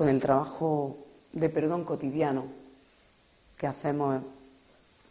con 0.00 0.08
el 0.08 0.18
trabajo 0.18 0.96
de 1.30 1.50
perdón 1.50 1.84
cotidiano 1.84 2.46
que 3.54 3.66
hacemos 3.66 4.22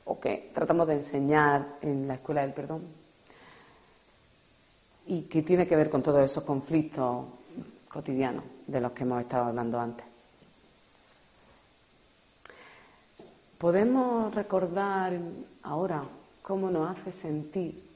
o 0.05 0.19
que 0.19 0.49
tratamos 0.51 0.87
de 0.87 0.95
enseñar 0.95 1.77
en 1.83 2.07
la 2.07 2.15
escuela 2.15 2.41
del 2.41 2.53
perdón 2.53 2.81
y 5.05 5.21
que 5.29 5.43
tiene 5.43 5.67
que 5.67 5.75
ver 5.75 5.91
con 5.91 6.01
todos 6.01 6.25
esos 6.25 6.43
conflictos 6.43 7.23
cotidianos 7.87 8.43
de 8.65 8.81
los 8.81 8.91
que 8.93 9.03
hemos 9.03 9.21
estado 9.21 9.45
hablando 9.49 9.79
antes. 9.79 10.07
Podemos 13.59 14.33
recordar 14.33 15.13
ahora 15.61 16.01
cómo 16.41 16.71
nos 16.71 16.89
hace 16.89 17.11
sentir 17.11 17.88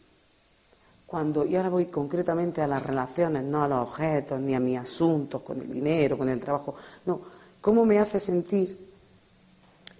cuando, 1.13 1.45
y 1.45 1.55
ahora 1.55 1.69
voy 1.69 1.85
concretamente 1.85 2.59
a 2.63 2.65
las 2.65 2.81
relaciones, 2.81 3.43
no 3.43 3.63
a 3.63 3.67
los 3.67 3.87
objetos, 3.87 4.41
ni 4.41 4.55
a 4.55 4.59
mis 4.59 4.79
asuntos, 4.79 5.43
con 5.43 5.61
el 5.61 5.71
dinero, 5.71 6.17
con 6.17 6.27
el 6.27 6.39
trabajo, 6.39 6.73
no, 7.05 7.21
cómo 7.61 7.85
me 7.85 7.99
hace 7.99 8.19
sentir 8.19 8.75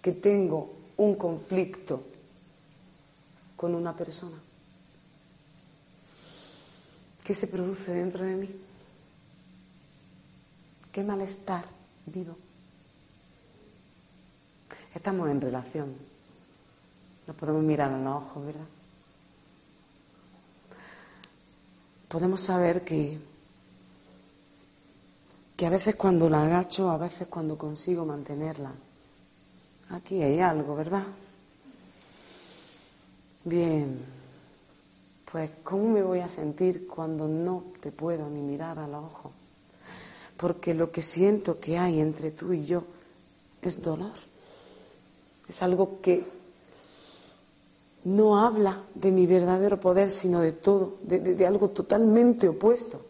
que 0.02 0.14
tengo 0.14 0.74
un 0.98 1.14
conflicto 1.14 2.02
con 3.56 3.76
una 3.76 3.96
persona. 3.96 4.38
¿Qué 7.24 7.36
se 7.36 7.46
produce 7.46 7.92
dentro 7.92 8.26
de 8.26 8.34
mí? 8.36 8.50
¿Qué 10.92 11.04
malestar 11.04 11.64
vivo? 12.08 12.36
Estamos 14.96 15.30
en 15.30 15.42
relación, 15.42 15.94
nos 17.28 17.36
podemos 17.36 17.62
mirar 17.62 17.92
a 17.92 18.00
los 18.00 18.16
ojos, 18.16 18.46
¿verdad? 18.48 18.66
Podemos 22.14 22.42
saber 22.42 22.84
que, 22.84 23.18
que 25.58 25.66
a 25.66 25.70
veces 25.72 25.96
cuando 25.96 26.30
la 26.30 26.44
agacho, 26.44 26.92
a 26.92 26.98
veces 27.00 27.28
cuando 27.28 27.58
consigo 27.58 28.06
mantenerla, 28.06 28.72
aquí 29.90 30.22
hay 30.22 30.40
algo, 30.40 30.76
¿verdad? 30.76 31.02
Bien, 33.44 33.98
pues 35.32 35.50
¿cómo 35.64 35.90
me 35.90 36.04
voy 36.04 36.20
a 36.20 36.28
sentir 36.28 36.86
cuando 36.86 37.28
no 37.28 37.64
te 37.82 37.92
puedo 37.92 38.30
ni 38.30 38.42
mirar 38.42 38.78
a 38.78 38.88
los 38.88 39.06
ojos? 39.06 39.32
Porque 40.38 40.76
lo 40.76 40.92
que 40.92 41.02
siento 41.02 41.60
que 41.60 41.80
hay 41.80 42.00
entre 42.00 42.30
tú 42.30 42.54
y 42.54 42.64
yo 42.64 42.84
es 43.60 43.82
dolor. 43.82 44.14
Es 45.50 45.64
algo 45.64 46.00
que 46.00 46.24
no 48.06 48.38
habla 48.38 48.84
de 48.94 49.12
mi 49.12 49.26
verdadero 49.26 49.80
poder, 49.80 50.10
sino 50.10 50.42
de 50.42 50.52
todo, 50.54 50.98
de, 51.04 51.46
algo 51.46 51.70
totalmente 51.70 52.48
opuesto, 52.48 53.02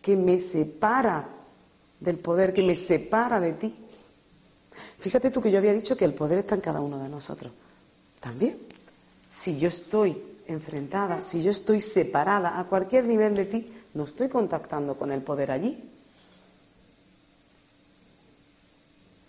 que 0.00 0.16
me 0.16 0.40
separa 0.40 1.28
del 2.00 2.18
poder, 2.18 2.52
que 2.52 2.62
me 2.62 2.74
separa 2.74 3.40
de 3.40 3.52
ti. 3.52 3.74
Fíjate 4.98 5.30
tú 5.30 5.40
que 5.40 5.50
yo 5.50 5.58
había 5.58 5.72
dicho 5.72 5.96
que 5.96 6.04
el 6.04 6.14
poder 6.14 6.38
está 6.38 6.54
en 6.54 6.60
cada 6.60 6.80
uno 6.80 6.98
de 6.98 7.08
nosotros. 7.08 7.52
También, 8.20 8.58
si 9.30 9.58
yo 9.58 9.68
estoy 9.68 10.16
enfrentada, 10.46 11.20
si 11.20 11.42
yo 11.42 11.50
estoy 11.50 11.80
separada 11.80 12.58
a 12.58 12.64
cualquier 12.64 13.04
nivel 13.04 13.34
de 13.34 13.44
ti, 13.44 13.72
no 13.94 14.04
estoy 14.04 14.28
contactando 14.28 14.96
con 14.96 15.12
el 15.12 15.22
poder 15.22 15.50
allí. 15.50 15.90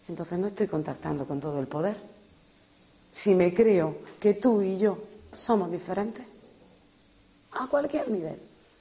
Entonces 0.08 0.40
no 0.40 0.48
estoy 0.48 0.68
contactando 0.68 1.26
con 1.26 1.40
todo 1.40 1.60
el 1.60 1.68
poder 1.68 2.15
si 3.16 3.34
me 3.34 3.54
creo 3.54 3.96
que 4.20 4.34
tú 4.34 4.62
y 4.62 4.78
yo 4.78 4.98
somos 5.32 5.72
diferentes, 5.72 6.26
a 7.54 7.66
cualquier 7.68 8.10
nivel, 8.10 8.38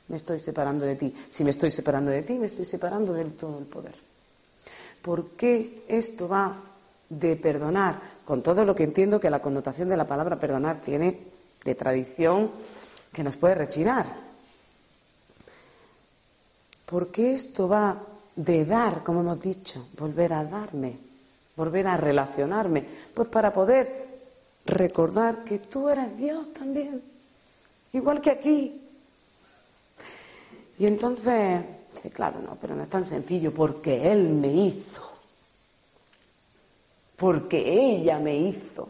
me 0.09 0.16
estoy 0.16 0.40
separando 0.40 0.85
de 0.85 0.97
ti. 0.97 1.14
Si 1.31 1.44
me 1.44 1.51
estoy 1.51 1.70
separando 1.70 2.11
de 2.11 2.23
ti, 2.23 2.33
me 2.35 2.47
estoy 2.47 2.64
separando 2.64 3.12
del 3.12 3.35
todo 3.35 3.61
el 3.61 3.66
poder. 3.66 3.94
¿Por 5.01 5.37
qué 5.37 5.85
esto 5.87 6.29
va 6.29 6.53
de 7.09 7.37
perdonar? 7.37 8.01
Con 8.25 8.42
todo 8.42 8.64
lo 8.64 8.75
que 8.75 8.83
entiendo 8.83 9.20
que 9.20 9.31
la 9.31 9.40
connotación 9.40 9.88
de 9.88 9.97
la 9.97 10.09
palabra 10.09 10.40
perdonar 10.40 10.81
tiene 10.81 11.16
de 11.64 11.75
tradición 11.77 12.51
que 13.12 13.23
nos 13.23 13.37
puede 13.37 13.55
rechinar. 13.55 14.05
¿Por 16.87 17.12
qué 17.12 17.35
esto 17.35 17.68
va 17.68 18.03
de 18.35 18.64
dar, 18.64 19.05
como 19.05 19.20
hemos 19.20 19.40
dicho, 19.40 19.87
volver 19.97 20.33
a 20.33 20.44
darme, 20.44 20.99
volver 21.55 21.87
a 21.87 21.97
relacionarme? 21.97 22.85
Pues 23.14 23.29
para 23.29 23.53
poder 23.53 24.13
recordar 24.66 25.44
que 25.44 25.59
tú 25.59 25.88
eres 25.88 26.16
Dios 26.16 26.53
también, 26.53 27.03
igual 27.92 28.20
que 28.20 28.31
aquí. 28.31 28.81
Y 30.79 30.87
entonces, 30.87 31.62
dice, 31.94 32.10
claro, 32.10 32.40
no, 32.40 32.56
pero 32.56 32.75
no 32.75 32.83
es 32.83 32.90
tan 32.90 33.04
sencillo, 33.04 33.52
porque 33.52 34.10
Él 34.10 34.29
me 34.31 34.48
hizo, 34.48 35.02
porque 37.17 37.96
ella 37.96 38.19
me 38.19 38.37
hizo. 38.37 38.88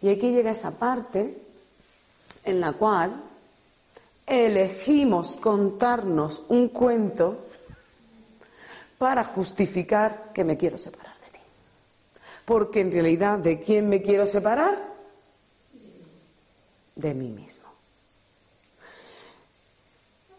Y 0.00 0.08
aquí 0.08 0.30
llega 0.30 0.50
esa 0.50 0.72
parte 0.72 1.36
en 2.44 2.60
la 2.60 2.72
cual 2.72 3.22
elegimos 4.26 5.36
contarnos 5.36 6.42
un 6.48 6.68
cuento 6.68 7.46
para 8.98 9.24
justificar 9.24 10.30
que 10.32 10.44
me 10.44 10.56
quiero 10.56 10.78
separar 10.78 11.01
porque 12.44 12.80
en 12.80 12.92
realidad 12.92 13.38
¿de 13.38 13.60
quién 13.60 13.88
me 13.88 14.02
quiero 14.02 14.26
separar? 14.26 14.92
De 16.94 17.14
mí 17.14 17.28
mismo. 17.28 17.68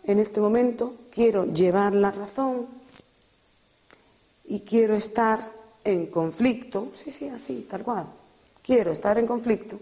En 0.03 0.19
este 0.19 0.41
momento 0.41 0.95
quiero 1.11 1.45
llevar 1.45 1.93
la 1.93 2.11
razón 2.11 2.67
y 4.45 4.59
quiero 4.61 4.95
estar 4.95 5.51
en 5.83 6.07
conflicto, 6.07 6.89
sí, 6.93 7.11
sí, 7.11 7.29
así, 7.29 7.67
tal 7.69 7.83
cual. 7.83 8.07
Quiero 8.61 8.91
estar 8.91 9.17
en 9.17 9.25
conflicto 9.25 9.79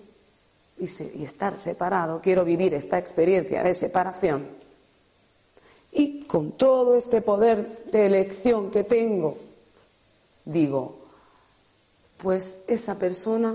y, 0.77 0.85
y 1.19 1.23
estar 1.23 1.57
separado, 1.57 2.21
quiero 2.21 2.45
vivir 2.45 2.73
esta 2.73 2.97
experiencia 2.97 3.63
de 3.63 3.73
separación. 3.73 4.47
Y 5.91 6.23
con 6.23 6.53
todo 6.53 6.95
este 6.95 7.21
poder 7.21 7.85
de 7.91 8.05
elección 8.05 8.71
que 8.71 8.83
tengo, 8.83 9.37
digo, 10.45 11.00
pues 12.21 12.63
esa 12.67 12.99
persona 12.99 13.53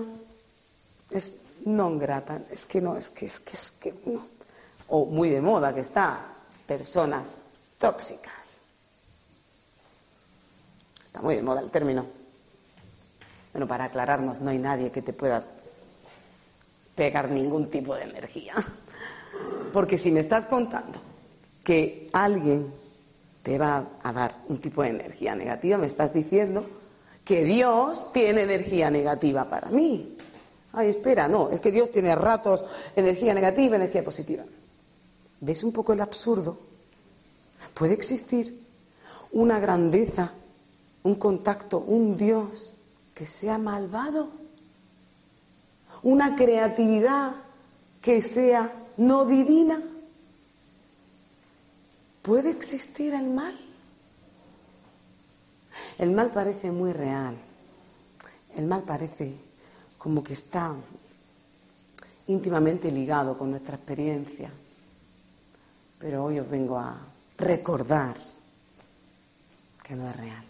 es 1.10 1.34
non 1.66 1.98
grata. 1.98 2.42
Es 2.50 2.66
que 2.66 2.80
no, 2.80 2.96
es 2.96 3.10
que, 3.10 3.26
es 3.26 3.40
que, 3.40 3.52
es 3.52 3.70
que 3.72 3.94
no. 4.06 4.26
O 4.88 5.06
muy 5.06 5.30
de 5.30 5.40
moda 5.40 5.74
que 5.74 5.80
está, 5.80 6.26
personas 6.66 7.38
tóxicas. 7.78 8.62
Está 11.02 11.22
muy 11.22 11.36
de 11.36 11.42
moda 11.42 11.60
el 11.60 11.70
término. 11.70 12.06
Bueno, 13.52 13.66
para 13.66 13.84
aclararnos, 13.84 14.40
no 14.40 14.50
hay 14.50 14.58
nadie 14.58 14.90
que 14.90 15.02
te 15.02 15.12
pueda 15.12 15.42
pegar 16.94 17.30
ningún 17.30 17.70
tipo 17.70 17.94
de 17.94 18.02
energía. 18.02 18.54
Porque 19.72 19.96
si 19.96 20.10
me 20.10 20.20
estás 20.20 20.46
contando 20.46 21.00
que 21.62 22.08
alguien 22.12 22.72
te 23.42 23.58
va 23.58 23.86
a 24.02 24.12
dar 24.12 24.36
un 24.48 24.58
tipo 24.58 24.82
de 24.82 24.88
energía 24.88 25.34
negativa, 25.34 25.78
me 25.78 25.86
estás 25.86 26.12
diciendo 26.12 26.66
que 27.26 27.42
Dios 27.42 28.12
tiene 28.12 28.42
energía 28.42 28.88
negativa 28.88 29.50
para 29.50 29.68
mí. 29.68 30.16
Ay, 30.72 30.90
espera, 30.90 31.26
no, 31.26 31.50
es 31.50 31.60
que 31.60 31.72
Dios 31.72 31.90
tiene 31.90 32.14
ratos 32.14 32.64
energía 32.94 33.34
negativa, 33.34 33.74
energía 33.74 34.04
positiva. 34.04 34.44
¿Ves 35.40 35.64
un 35.64 35.72
poco 35.72 35.92
el 35.92 36.00
absurdo? 36.00 36.56
Puede 37.74 37.94
existir 37.94 38.64
una 39.32 39.58
grandeza, 39.58 40.34
un 41.02 41.16
contacto, 41.16 41.80
un 41.80 42.16
Dios 42.16 42.74
que 43.12 43.26
sea 43.26 43.58
malvado, 43.58 44.30
una 46.04 46.36
creatividad 46.36 47.32
que 48.00 48.22
sea 48.22 48.72
no 48.98 49.24
divina. 49.24 49.82
¿Puede 52.22 52.50
existir 52.50 53.14
el 53.14 53.30
mal? 53.30 53.65
El 55.98 56.12
mal 56.12 56.30
parece 56.30 56.70
muy 56.70 56.92
real. 56.92 57.36
El 58.56 58.66
mal 58.66 58.82
parece 58.82 59.34
como 59.98 60.22
que 60.22 60.34
está 60.34 60.74
íntimamente 62.28 62.90
ligado 62.90 63.36
con 63.36 63.50
nuestra 63.50 63.76
experiencia. 63.76 64.50
Pero 65.98 66.24
hoy 66.24 66.38
os 66.38 66.48
vengo 66.48 66.78
a 66.78 66.98
recordar 67.38 68.16
que 69.82 69.94
no 69.94 70.08
es 70.08 70.16
real. 70.16 70.44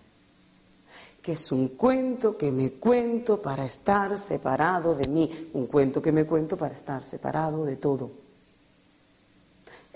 Que 1.23 1.33
es 1.33 1.53
un 1.53 1.69
cuento 1.69 2.37
que 2.37 2.51
me 2.51 2.73
cuento 2.73 3.41
para 3.41 3.65
estar 3.65 4.19
separado 4.19 4.95
de 4.95 5.09
mí. 5.09 5.51
Un 5.55 5.67
cuento 5.67 6.03
que 6.03 6.13
me 6.13 6.25
cuento 6.25 6.57
para 6.57 6.75
estar 6.75 7.05
separado 7.05 7.65
de 7.65 7.77
todo 7.77 8.27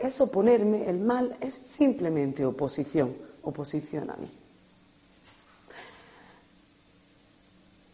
es 0.01 0.21
oponerme, 0.21 0.89
el 0.89 0.99
mal 1.01 1.37
es 1.41 1.55
simplemente 1.55 2.45
oposición, 2.45 3.15
oposición 3.43 4.11
a 4.11 4.17
mí. 4.17 4.31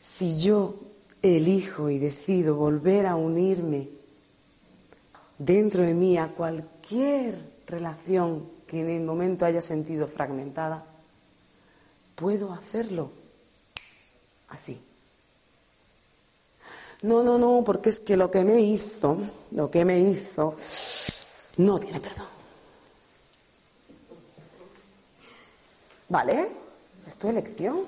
Si 0.06 0.38
yo 0.38 0.76
elijo 1.20 1.90
y 1.90 1.98
decido 1.98 2.54
volver 2.54 3.06
a 3.06 3.16
unirme 3.16 3.88
dentro 5.36 5.82
de 5.82 5.94
mí 5.94 6.16
a 6.16 6.28
cualquier 6.28 7.36
relación 7.66 8.48
que 8.68 8.82
en 8.82 8.88
el 8.88 9.02
momento 9.02 9.44
haya 9.44 9.60
sentido 9.60 10.06
fragmentada, 10.06 10.86
puedo 12.14 12.52
hacerlo 12.52 13.10
así. 14.48 14.80
No, 17.02 17.24
no, 17.24 17.36
no, 17.36 17.64
porque 17.64 17.88
es 17.88 17.98
que 17.98 18.16
lo 18.16 18.30
que 18.30 18.44
me 18.44 18.60
hizo, 18.60 19.18
lo 19.50 19.68
que 19.68 19.84
me 19.84 19.98
hizo, 19.98 20.54
no 21.56 21.80
tiene 21.80 21.98
perdón. 21.98 22.28
¿Vale? 26.08 26.48
Es 27.08 27.16
tu 27.16 27.28
elección. 27.28 27.80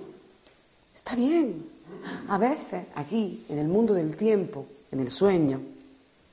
Está 0.92 1.14
bien. 1.14 1.77
A 2.28 2.38
veces, 2.38 2.86
aquí, 2.94 3.44
en 3.48 3.58
el 3.58 3.68
mundo 3.68 3.94
del 3.94 4.16
tiempo, 4.16 4.66
en 4.90 5.00
el 5.00 5.10
sueño, 5.10 5.60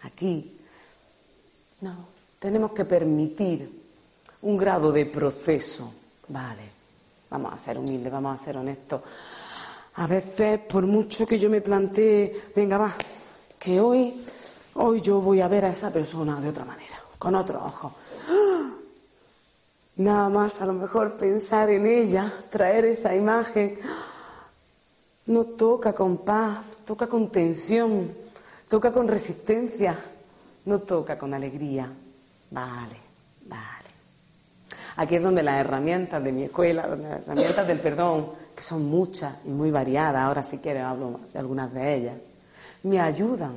aquí, 0.04 0.58
no, 1.82 2.08
tenemos 2.40 2.72
que 2.72 2.86
permitir 2.86 3.70
un 4.42 4.58
grado 4.58 4.92
de 4.92 5.06
proceso. 5.06 5.92
Vale, 6.28 6.64
vamos 7.30 7.54
a 7.54 7.60
ser 7.60 7.78
humildes, 7.78 8.12
vamos 8.12 8.40
a 8.40 8.44
ser 8.44 8.58
honestos. 8.58 9.02
A 9.96 10.08
veces, 10.08 10.60
por 10.60 10.86
mucho 10.86 11.26
que 11.26 11.40
yo 11.40 11.50
me 11.50 11.62
plantee, 11.62 12.50
venga, 12.56 12.78
va, 12.78 12.94
que 13.58 13.80
hoy, 13.80 14.22
hoy 14.76 15.02
yo 15.02 15.22
voy 15.22 15.42
a 15.42 15.48
ver 15.48 15.66
a 15.66 15.70
esa 15.70 15.92
persona 15.92 16.40
de 16.42 16.50
otra 16.50 16.66
manera 16.66 17.06
con 17.18 17.34
otro 17.34 17.64
ojo. 17.64 17.94
Nada 19.98 20.30
más 20.30 20.62
a 20.62 20.66
lo 20.66 20.74
mejor 20.74 21.16
pensar 21.16 21.70
en 21.70 21.88
ella, 21.88 22.32
traer 22.52 22.86
esa 22.86 23.16
imagen, 23.16 23.80
no 25.28 25.46
toca 25.46 25.94
con 25.94 26.20
paz, 26.20 26.66
toca 26.86 27.08
con 27.08 27.30
tensión, 27.30 28.12
toca 28.68 28.92
con 28.92 29.08
resistencia, 29.08 29.98
no 30.66 30.80
toca 30.80 31.18
con 31.18 31.34
alegría. 31.34 31.92
Vale, 32.52 32.98
vale. 33.46 33.86
Aquí 34.98 35.16
es 35.16 35.24
donde 35.24 35.44
las 35.44 35.60
herramientas 35.60 36.24
de 36.24 36.32
mi 36.32 36.44
escuela, 36.44 36.88
las 36.88 37.24
herramientas 37.24 37.68
del 37.68 37.80
perdón, 37.80 38.32
que 38.56 38.64
son 38.64 38.86
muchas 38.86 39.36
y 39.46 39.50
muy 39.50 39.72
variadas, 39.72 40.24
ahora 40.24 40.44
si 40.44 40.60
quieres 40.60 40.84
hablo 40.84 41.20
de 41.34 41.40
algunas 41.40 41.74
de 41.74 41.96
ellas, 41.96 42.16
me 42.84 43.02
ayudan 43.02 43.54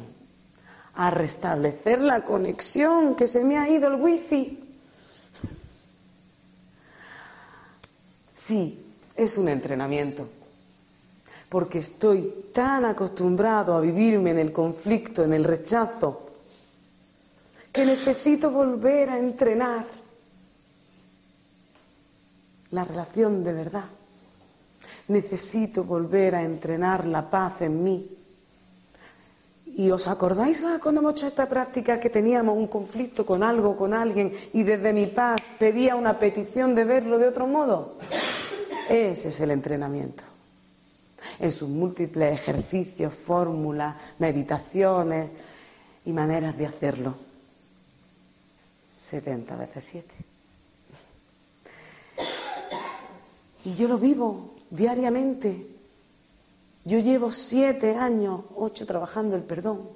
a 0.94 1.10
restablecer 1.10 2.00
la 2.00 2.24
conexión, 2.24 3.14
que 3.14 3.28
se 3.28 3.44
me 3.44 3.56
ha 3.56 3.68
ido 3.68 3.88
el 3.88 4.00
wifi. 4.00 4.64
Sí, 8.34 8.84
es 9.14 9.38
un 9.38 9.48
entrenamiento, 9.48 10.28
porque 11.48 11.78
estoy 11.78 12.46
tan 12.52 12.84
acostumbrado 12.84 13.74
a 13.74 13.80
vivirme 13.80 14.30
en 14.30 14.38
el 14.38 14.52
conflicto, 14.52 15.24
en 15.24 15.32
el 15.32 15.44
rechazo, 15.44 16.26
que 17.72 17.84
necesito 17.84 18.50
volver 18.50 19.10
a 19.10 19.18
entrenar 19.18 19.84
la 22.70 22.84
relación 22.84 23.42
de 23.42 23.52
verdad. 23.52 23.84
Necesito 25.08 25.84
volver 25.84 26.34
a 26.34 26.42
entrenar 26.42 27.06
la 27.06 27.30
paz 27.30 27.62
en 27.62 27.82
mí 27.82 28.18
¿Y 29.78 29.92
os 29.92 30.08
acordáis 30.08 30.60
cuando 30.82 31.00
hemos 31.00 31.12
hecho 31.12 31.28
esta 31.28 31.48
práctica 31.48 32.00
que 32.00 32.10
teníamos 32.10 32.56
un 32.56 32.66
conflicto 32.66 33.24
con 33.24 33.44
algo, 33.44 33.76
con 33.76 33.94
alguien, 33.94 34.32
y 34.52 34.64
desde 34.64 34.92
mi 34.92 35.06
paz 35.06 35.40
pedía 35.56 35.94
una 35.94 36.18
petición 36.18 36.74
de 36.74 36.82
verlo 36.82 37.16
de 37.16 37.28
otro 37.28 37.46
modo? 37.46 37.94
Ese 38.88 39.28
es 39.28 39.40
el 39.40 39.52
entrenamiento. 39.52 40.24
En 41.38 41.52
sus 41.52 41.68
múltiples 41.68 42.32
ejercicios, 42.32 43.14
fórmulas, 43.14 43.96
meditaciones 44.18 45.30
y 46.04 46.12
maneras 46.12 46.56
de 46.56 46.66
hacerlo. 46.66 47.14
70 48.96 49.56
veces 49.56 49.84
7. 49.84 50.14
Y 53.64 53.74
yo 53.74 53.88
lo 53.88 53.98
vivo 53.98 54.54
diariamente 54.70 55.78
yo 56.88 56.98
llevo 57.00 57.30
siete 57.32 57.96
años, 57.96 58.40
ocho 58.56 58.86
trabajando 58.86 59.36
el 59.36 59.42
perdón. 59.42 59.90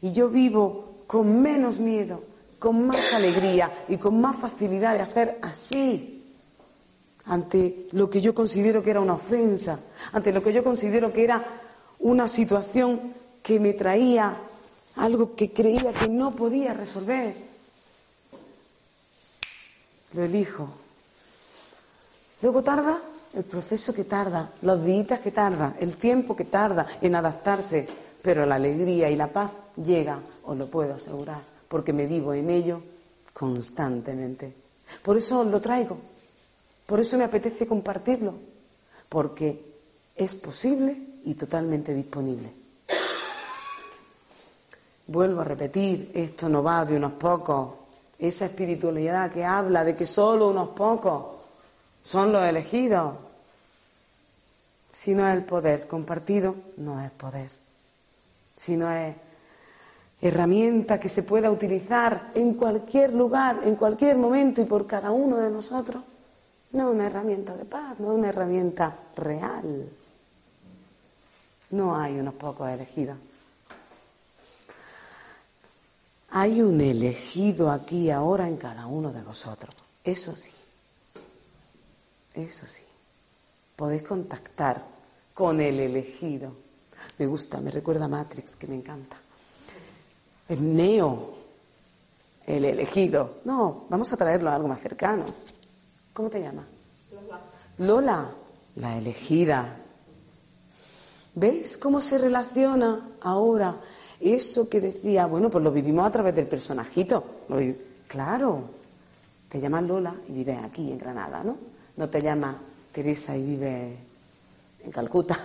Y 0.00 0.10
yo 0.14 0.30
vivo 0.30 1.00
con 1.06 1.42
menos 1.42 1.78
miedo, 1.78 2.22
con 2.58 2.86
más 2.86 3.12
alegría 3.12 3.70
y 3.86 3.98
con 3.98 4.18
más 4.22 4.36
facilidad 4.36 4.94
de 4.94 5.02
hacer 5.02 5.38
así 5.42 6.19
ante 7.30 7.86
lo 7.92 8.10
que 8.10 8.20
yo 8.20 8.34
considero 8.34 8.82
que 8.82 8.90
era 8.90 9.00
una 9.00 9.14
ofensa, 9.14 9.78
ante 10.12 10.32
lo 10.32 10.42
que 10.42 10.52
yo 10.52 10.64
considero 10.64 11.12
que 11.12 11.22
era 11.22 11.44
una 12.00 12.26
situación 12.26 13.14
que 13.40 13.60
me 13.60 13.72
traía 13.72 14.36
algo 14.96 15.36
que 15.36 15.52
creía 15.52 15.92
que 15.92 16.08
no 16.08 16.34
podía 16.34 16.74
resolver. 16.74 17.34
Lo 20.12 20.24
elijo. 20.24 20.68
Luego 22.42 22.64
tarda 22.64 22.98
el 23.32 23.44
proceso 23.44 23.94
que 23.94 24.04
tarda, 24.04 24.50
los 24.62 24.84
días 24.84 25.20
que 25.20 25.30
tarda, 25.30 25.76
el 25.78 25.96
tiempo 25.96 26.34
que 26.34 26.46
tarda 26.46 26.84
en 27.00 27.14
adaptarse, 27.14 27.86
pero 28.20 28.44
la 28.44 28.56
alegría 28.56 29.08
y 29.08 29.14
la 29.14 29.28
paz 29.28 29.52
llega, 29.76 30.18
os 30.44 30.58
lo 30.58 30.66
puedo 30.66 30.94
asegurar, 30.94 31.38
porque 31.68 31.92
me 31.92 32.06
vivo 32.06 32.34
en 32.34 32.50
ello 32.50 32.82
constantemente. 33.32 34.52
Por 35.00 35.16
eso 35.16 35.44
lo 35.44 35.60
traigo, 35.60 35.96
por 36.90 36.98
eso 36.98 37.16
me 37.16 37.22
apetece 37.22 37.68
compartirlo, 37.68 38.34
porque 39.08 39.64
es 40.16 40.34
posible 40.34 40.96
y 41.24 41.34
totalmente 41.34 41.94
disponible. 41.94 42.50
Vuelvo 45.06 45.40
a 45.40 45.44
repetir, 45.44 46.10
esto 46.12 46.48
no 46.48 46.64
va 46.64 46.84
de 46.84 46.96
unos 46.96 47.12
pocos, 47.12 47.74
esa 48.18 48.46
espiritualidad 48.46 49.30
que 49.30 49.44
habla 49.44 49.84
de 49.84 49.94
que 49.94 50.04
solo 50.04 50.48
unos 50.48 50.70
pocos 50.70 51.26
son 52.02 52.32
los 52.32 52.44
elegidos. 52.44 53.14
Si 54.90 55.14
no 55.14 55.28
es 55.28 55.36
el 55.36 55.44
poder 55.44 55.86
compartido, 55.86 56.56
no 56.78 57.00
es 57.00 57.12
poder. 57.12 57.52
Si 58.56 58.76
no 58.76 58.90
es 58.90 59.14
herramienta 60.20 60.98
que 60.98 61.08
se 61.08 61.22
pueda 61.22 61.52
utilizar 61.52 62.32
en 62.34 62.54
cualquier 62.54 63.14
lugar, 63.14 63.60
en 63.62 63.76
cualquier 63.76 64.16
momento 64.16 64.60
y 64.60 64.64
por 64.64 64.88
cada 64.88 65.12
uno 65.12 65.36
de 65.36 65.50
nosotros, 65.50 66.02
no 66.72 66.90
una 66.90 67.06
herramienta 67.06 67.56
de 67.56 67.64
paz, 67.64 67.98
no 67.98 68.08
una 68.14 68.28
herramienta 68.28 68.96
real. 69.16 69.88
No 71.70 71.96
hay 71.96 72.18
unos 72.18 72.34
pocos 72.34 72.68
elegidos. 72.68 73.16
Hay 76.30 76.62
un 76.62 76.80
elegido 76.80 77.70
aquí 77.70 78.10
ahora 78.10 78.46
en 78.46 78.56
cada 78.56 78.86
uno 78.86 79.12
de 79.12 79.22
vosotros. 79.22 79.74
Eso 80.04 80.36
sí. 80.36 80.50
Eso 82.34 82.64
sí, 82.66 82.82
podéis 83.74 84.02
contactar 84.04 84.82
con 85.34 85.60
el 85.60 85.80
elegido. 85.80 86.52
Me 87.18 87.26
gusta, 87.26 87.60
me 87.60 87.70
recuerda 87.70 88.04
a 88.04 88.08
Matrix, 88.08 88.54
que 88.54 88.68
me 88.68 88.76
encanta. 88.76 89.16
El 90.48 90.76
Neo, 90.76 91.34
el 92.46 92.64
elegido. 92.64 93.38
No, 93.44 93.86
vamos 93.88 94.12
a 94.12 94.16
traerlo 94.16 94.50
a 94.50 94.54
algo 94.54 94.68
más 94.68 94.80
cercano. 94.80 95.24
¿Cómo 96.12 96.28
te 96.28 96.40
llamas? 96.40 96.66
Lola. 97.12 97.40
Lola, 97.78 98.30
la 98.76 98.98
elegida. 98.98 99.76
¿Veis 101.34 101.76
cómo 101.76 102.00
se 102.00 102.18
relaciona 102.18 103.10
ahora 103.20 103.76
eso 104.18 104.68
que 104.68 104.80
decía? 104.80 105.26
Bueno, 105.26 105.48
pues 105.48 105.62
lo 105.62 105.70
vivimos 105.70 106.06
a 106.06 106.10
través 106.10 106.34
del 106.34 106.46
personajito. 106.46 107.24
Claro, 108.08 108.64
te 109.48 109.60
llamas 109.60 109.84
Lola 109.84 110.14
y 110.28 110.32
vives 110.32 110.58
aquí 110.62 110.90
en 110.90 110.98
Granada, 110.98 111.42
¿no? 111.44 111.56
No 111.96 112.08
te 112.08 112.20
llamas 112.20 112.56
Teresa 112.92 113.36
y 113.36 113.44
vives 113.44 113.98
en 114.84 114.90
Calcuta, 114.90 115.38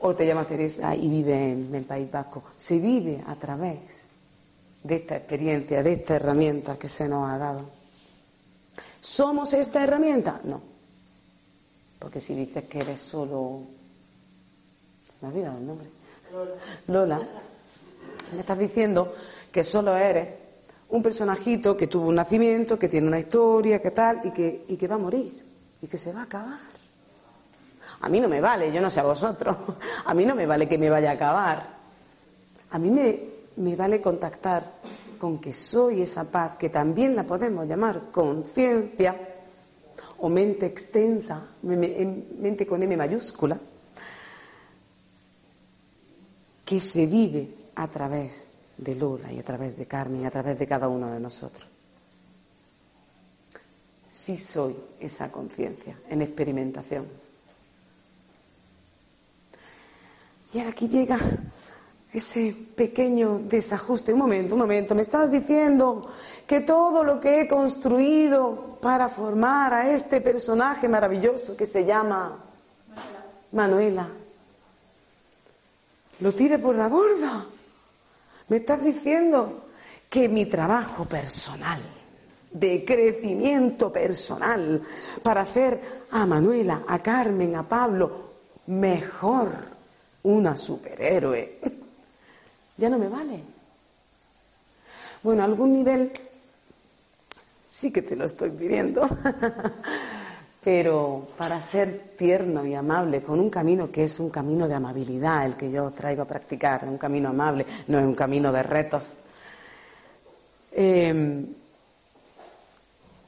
o 0.00 0.14
te 0.14 0.26
llamas 0.26 0.48
Teresa 0.48 0.94
y 0.96 1.08
vive 1.08 1.52
en 1.52 1.74
el 1.74 1.84
País 1.84 2.10
Vasco. 2.10 2.42
Se 2.56 2.78
vive 2.78 3.22
a 3.26 3.36
través 3.36 4.08
de 4.82 4.96
esta 4.96 5.16
experiencia, 5.16 5.82
de 5.82 5.92
esta 5.92 6.16
herramienta 6.16 6.78
que 6.78 6.88
se 6.88 7.08
nos 7.08 7.30
ha 7.30 7.38
dado. 7.38 7.81
¿Somos 9.02 9.52
esta 9.52 9.82
herramienta? 9.82 10.40
No. 10.44 10.62
Porque 11.98 12.20
si 12.20 12.36
dices 12.36 12.64
que 12.64 12.78
eres 12.78 13.00
solo. 13.00 13.62
Me 15.20 15.26
ha 15.26 15.30
olvidado 15.30 15.58
el 15.58 15.66
nombre. 15.66 15.88
Lola. 16.86 17.20
Me 18.32 18.40
estás 18.40 18.58
diciendo 18.58 19.12
que 19.50 19.64
solo 19.64 19.96
eres 19.96 20.28
un 20.90 21.02
personajito 21.02 21.76
que 21.76 21.88
tuvo 21.88 22.06
un 22.06 22.14
nacimiento, 22.14 22.78
que 22.78 22.88
tiene 22.88 23.08
una 23.08 23.18
historia, 23.18 23.82
que 23.82 23.90
tal, 23.90 24.20
y 24.24 24.30
que, 24.30 24.66
y 24.68 24.76
que 24.76 24.86
va 24.86 24.94
a 24.94 24.98
morir, 24.98 25.32
y 25.82 25.86
que 25.88 25.98
se 25.98 26.12
va 26.12 26.20
a 26.20 26.24
acabar. 26.24 26.60
A 28.02 28.08
mí 28.08 28.20
no 28.20 28.28
me 28.28 28.40
vale, 28.40 28.72
yo 28.72 28.80
no 28.80 28.88
sé 28.88 29.00
a 29.00 29.04
vosotros, 29.04 29.56
a 30.04 30.14
mí 30.14 30.24
no 30.24 30.34
me 30.34 30.46
vale 30.46 30.68
que 30.68 30.78
me 30.78 30.88
vaya 30.88 31.10
a 31.10 31.14
acabar. 31.14 31.66
A 32.70 32.78
mí 32.78 32.90
me, 32.90 33.20
me 33.56 33.74
vale 33.74 34.00
contactar 34.00 34.62
con 35.22 35.38
que 35.38 35.54
soy 35.54 36.02
esa 36.02 36.28
paz, 36.28 36.56
que 36.56 36.68
también 36.68 37.14
la 37.14 37.22
podemos 37.22 37.64
llamar 37.68 38.10
conciencia 38.10 39.16
o 40.18 40.28
mente 40.28 40.66
extensa, 40.66 41.46
mente 41.62 42.66
con 42.66 42.82
M 42.82 42.96
mayúscula, 42.96 43.56
que 46.64 46.80
se 46.80 47.06
vive 47.06 47.54
a 47.76 47.86
través 47.86 48.50
de 48.76 48.96
Lola 48.96 49.32
y 49.32 49.38
a 49.38 49.44
través 49.44 49.76
de 49.76 49.86
Carmen 49.86 50.22
y 50.22 50.26
a 50.26 50.30
través 50.32 50.58
de 50.58 50.66
cada 50.66 50.88
uno 50.88 51.12
de 51.12 51.20
nosotros. 51.20 51.68
Sí 54.08 54.36
soy 54.36 54.74
esa 54.98 55.30
conciencia 55.30 56.00
en 56.10 56.22
experimentación. 56.22 57.06
Y 60.52 60.58
ahora 60.58 60.70
aquí 60.70 60.88
llega 60.88 61.16
ese 62.12 62.54
pequeño 62.76 63.40
desajuste. 63.44 64.12
Un 64.12 64.18
momento, 64.18 64.54
un 64.54 64.60
momento, 64.60 64.94
me 64.94 65.02
estás 65.02 65.30
diciendo 65.30 66.06
que 66.46 66.60
todo 66.60 67.02
lo 67.04 67.18
que 67.18 67.40
he 67.40 67.48
construido 67.48 68.78
para 68.80 69.08
formar 69.08 69.72
a 69.72 69.90
este 69.90 70.20
personaje 70.20 70.88
maravilloso 70.88 71.56
que 71.56 71.66
se 71.66 71.84
llama 71.84 72.36
Manuela, 73.52 74.08
lo 76.20 76.32
tire 76.32 76.58
por 76.58 76.74
la 76.76 76.88
borda. 76.88 77.46
Me 78.48 78.58
estás 78.58 78.84
diciendo 78.84 79.64
que 80.10 80.28
mi 80.28 80.44
trabajo 80.46 81.06
personal, 81.06 81.80
de 82.52 82.84
crecimiento 82.84 83.90
personal, 83.90 84.82
para 85.22 85.40
hacer 85.40 85.80
a 86.10 86.26
Manuela, 86.26 86.82
a 86.86 86.98
Carmen, 86.98 87.56
a 87.56 87.66
Pablo, 87.66 88.32
mejor 88.66 89.48
una 90.24 90.54
superhéroe, 90.56 91.58
ya 92.76 92.88
no 92.88 92.98
me 92.98 93.08
vale. 93.08 93.40
Bueno, 95.22 95.42
a 95.42 95.44
algún 95.44 95.72
nivel 95.72 96.12
sí 97.66 97.92
que 97.92 98.02
te 98.02 98.16
lo 98.16 98.24
estoy 98.24 98.50
pidiendo, 98.50 99.02
pero 100.64 101.28
para 101.36 101.60
ser 101.60 102.14
tierno 102.18 102.66
y 102.66 102.74
amable 102.74 103.22
con 103.22 103.38
un 103.38 103.48
camino 103.48 103.90
que 103.90 104.04
es 104.04 104.18
un 104.20 104.30
camino 104.30 104.66
de 104.66 104.74
amabilidad, 104.74 105.46
el 105.46 105.56
que 105.56 105.70
yo 105.70 105.90
traigo 105.90 106.22
a 106.22 106.26
practicar, 106.26 106.84
un 106.88 106.98
camino 106.98 107.28
amable, 107.28 107.66
no 107.88 107.98
es 107.98 108.04
un 108.04 108.14
camino 108.14 108.52
de 108.52 108.62
retos. 108.62 109.14
Em, 110.72 111.46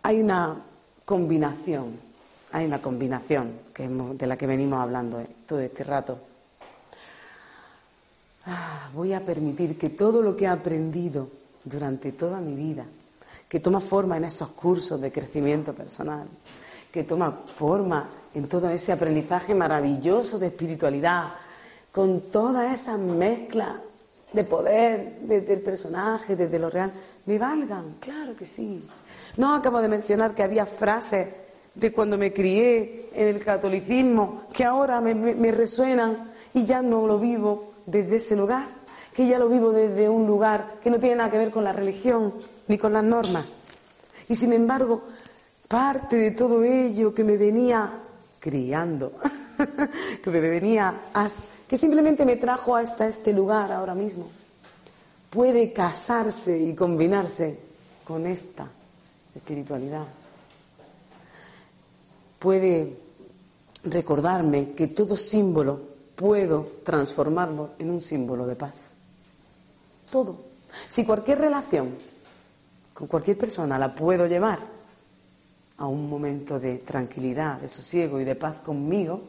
hay 0.02 0.20
una 0.20 0.56
combinación, 1.04 1.98
hay 2.52 2.66
una 2.66 2.80
combinación 2.80 3.52
de 3.74 4.26
la 4.26 4.36
que 4.36 4.46
venimos 4.46 4.80
hablando 4.80 5.20
eh, 5.20 5.26
todo 5.46 5.60
este 5.60 5.84
rato 5.84 6.33
Ah, 8.46 8.90
voy 8.92 9.12
a 9.14 9.20
permitir 9.20 9.78
que 9.78 9.90
todo 9.90 10.20
lo 10.20 10.36
que 10.36 10.44
he 10.44 10.48
aprendido 10.48 11.28
durante 11.64 12.12
toda 12.12 12.40
mi 12.40 12.54
vida, 12.54 12.84
que 13.48 13.60
toma 13.60 13.80
forma 13.80 14.18
en 14.18 14.24
esos 14.24 14.48
cursos 14.50 15.00
de 15.00 15.10
crecimiento 15.10 15.72
personal, 15.72 16.26
que 16.92 17.04
toma 17.04 17.32
forma 17.32 18.08
en 18.34 18.46
todo 18.46 18.68
ese 18.68 18.92
aprendizaje 18.92 19.54
maravilloso 19.54 20.38
de 20.38 20.48
espiritualidad, 20.48 21.28
con 21.90 22.22
toda 22.30 22.72
esa 22.72 22.98
mezcla 22.98 23.80
de 24.32 24.44
poder 24.44 25.20
desde 25.22 25.54
el 25.54 25.60
personaje, 25.60 26.36
desde 26.36 26.58
lo 26.58 26.68
real, 26.68 26.92
me 27.24 27.38
valgan, 27.38 27.96
claro 27.98 28.36
que 28.36 28.44
sí. 28.44 28.84
No 29.38 29.54
acabo 29.54 29.80
de 29.80 29.88
mencionar 29.88 30.34
que 30.34 30.42
había 30.42 30.66
frases 30.66 31.28
de 31.74 31.92
cuando 31.92 32.18
me 32.18 32.32
crié 32.32 33.08
en 33.14 33.28
el 33.28 33.42
catolicismo 33.42 34.42
que 34.52 34.64
ahora 34.64 35.00
me 35.00 35.50
resuenan 35.50 36.30
y 36.52 36.64
ya 36.64 36.82
no 36.82 37.06
lo 37.06 37.18
vivo 37.18 37.73
desde 37.86 38.16
ese 38.16 38.36
lugar, 38.36 38.68
que 39.14 39.26
ya 39.26 39.38
lo 39.38 39.48
vivo 39.48 39.72
desde 39.72 40.08
un 40.08 40.26
lugar 40.26 40.76
que 40.82 40.90
no 40.90 40.98
tiene 40.98 41.16
nada 41.16 41.30
que 41.30 41.38
ver 41.38 41.50
con 41.50 41.64
la 41.64 41.72
religión 41.72 42.34
ni 42.68 42.78
con 42.78 42.92
las 42.92 43.04
normas. 43.04 43.44
Y 44.28 44.34
sin 44.34 44.52
embargo, 44.52 45.02
parte 45.68 46.16
de 46.16 46.30
todo 46.32 46.64
ello 46.64 47.14
que 47.14 47.24
me 47.24 47.36
venía 47.36 48.00
criando, 48.40 49.12
que 50.22 50.30
me 50.30 50.40
venía, 50.40 50.94
que 51.68 51.76
simplemente 51.76 52.24
me 52.24 52.36
trajo 52.36 52.74
hasta 52.76 53.06
este 53.06 53.32
lugar 53.32 53.70
ahora 53.70 53.94
mismo, 53.94 54.26
puede 55.30 55.72
casarse 55.72 56.58
y 56.58 56.74
combinarse 56.74 57.58
con 58.04 58.26
esta 58.26 58.68
espiritualidad. 59.34 60.04
Puede 62.38 62.96
recordarme 63.84 64.72
que 64.72 64.88
todo 64.88 65.16
símbolo 65.16 65.93
puedo 66.14 66.72
transformarlo 66.84 67.70
en 67.78 67.90
un 67.90 68.00
símbolo 68.00 68.46
de 68.46 68.56
paz. 68.56 68.74
Todo. 70.10 70.36
Si 70.88 71.04
cualquier 71.04 71.38
relación 71.38 71.94
con 72.92 73.08
cualquier 73.08 73.36
persona 73.36 73.78
la 73.78 73.94
puedo 73.94 74.26
llevar 74.26 74.60
a 75.78 75.86
un 75.86 76.08
momento 76.08 76.60
de 76.60 76.78
tranquilidad, 76.78 77.60
de 77.60 77.68
sosiego 77.68 78.20
y 78.20 78.24
de 78.24 78.36
paz 78.36 78.60
conmigo, 78.60 79.22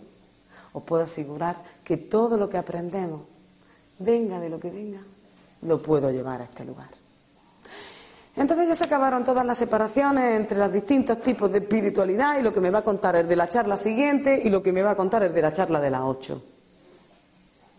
os 0.74 0.84
puedo 0.84 1.04
asegurar 1.04 1.56
que 1.84 1.98
todo 1.98 2.38
lo 2.38 2.48
que 2.48 2.58
aprendemos, 2.58 3.22
venga 4.00 4.40
de 4.40 4.50
lo 4.50 4.60
que 4.60 4.70
venga, 4.70 5.00
lo 5.64 5.82
puedo 5.82 6.12
llevar 6.12 6.42
a 6.42 6.46
este 6.46 6.66
lugar. 6.66 6.90
Entonces 8.36 8.68
ya 8.68 8.76
se 8.76 8.84
acabaron 8.84 9.24
todas 9.24 9.46
las 9.46 9.58
separaciones 9.58 10.36
entre 10.36 10.60
los 10.60 10.72
distintos 10.72 11.22
tipos 11.22 11.50
de 11.52 11.60
espiritualidad 11.60 12.38
y 12.38 12.42
lo 12.42 12.54
que 12.54 12.60
me 12.60 12.70
va 12.70 12.80
a 12.80 12.84
contar 12.84 13.16
es 13.16 13.28
de 13.28 13.36
la 13.36 13.48
charla 13.48 13.78
siguiente 13.78 14.40
y 14.44 14.50
lo 14.50 14.62
que 14.62 14.74
me 14.74 14.82
va 14.82 14.92
a 14.92 14.96
contar 14.96 15.24
es 15.24 15.34
de 15.34 15.42
la 15.42 15.54
charla 15.54 15.80
de 15.80 15.90
las 15.90 16.02
ocho 16.04 16.44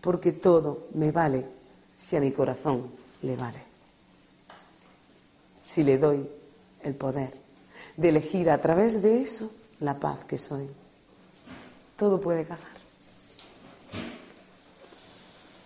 porque 0.07 0.31
todo 0.31 0.87
me 0.93 1.11
vale 1.11 1.45
si 1.97 2.15
a 2.15 2.21
mi 2.21 2.31
corazón 2.31 2.89
le 3.23 3.35
vale. 3.35 3.59
Si 5.59 5.83
le 5.83 5.97
doy 5.97 6.25
el 6.81 6.95
poder 6.95 7.33
de 7.97 8.07
elegir 8.07 8.49
a 8.49 8.57
través 8.57 9.01
de 9.01 9.21
eso 9.21 9.51
la 9.81 9.99
paz 9.99 10.23
que 10.23 10.37
soy. 10.37 10.69
Todo 11.97 12.21
puede 12.21 12.45
casar. 12.45 12.71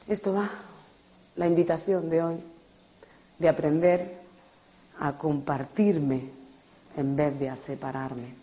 Esto 0.08 0.34
va, 0.34 0.50
la 1.36 1.46
invitación 1.46 2.10
de 2.10 2.24
hoy, 2.24 2.38
de 3.38 3.48
aprender 3.48 4.22
a 4.98 5.20
compartirme 5.20 6.32
en 6.98 7.16
vez 7.16 7.40
de 7.40 7.48
a 7.48 7.56
separarme. 7.56 8.41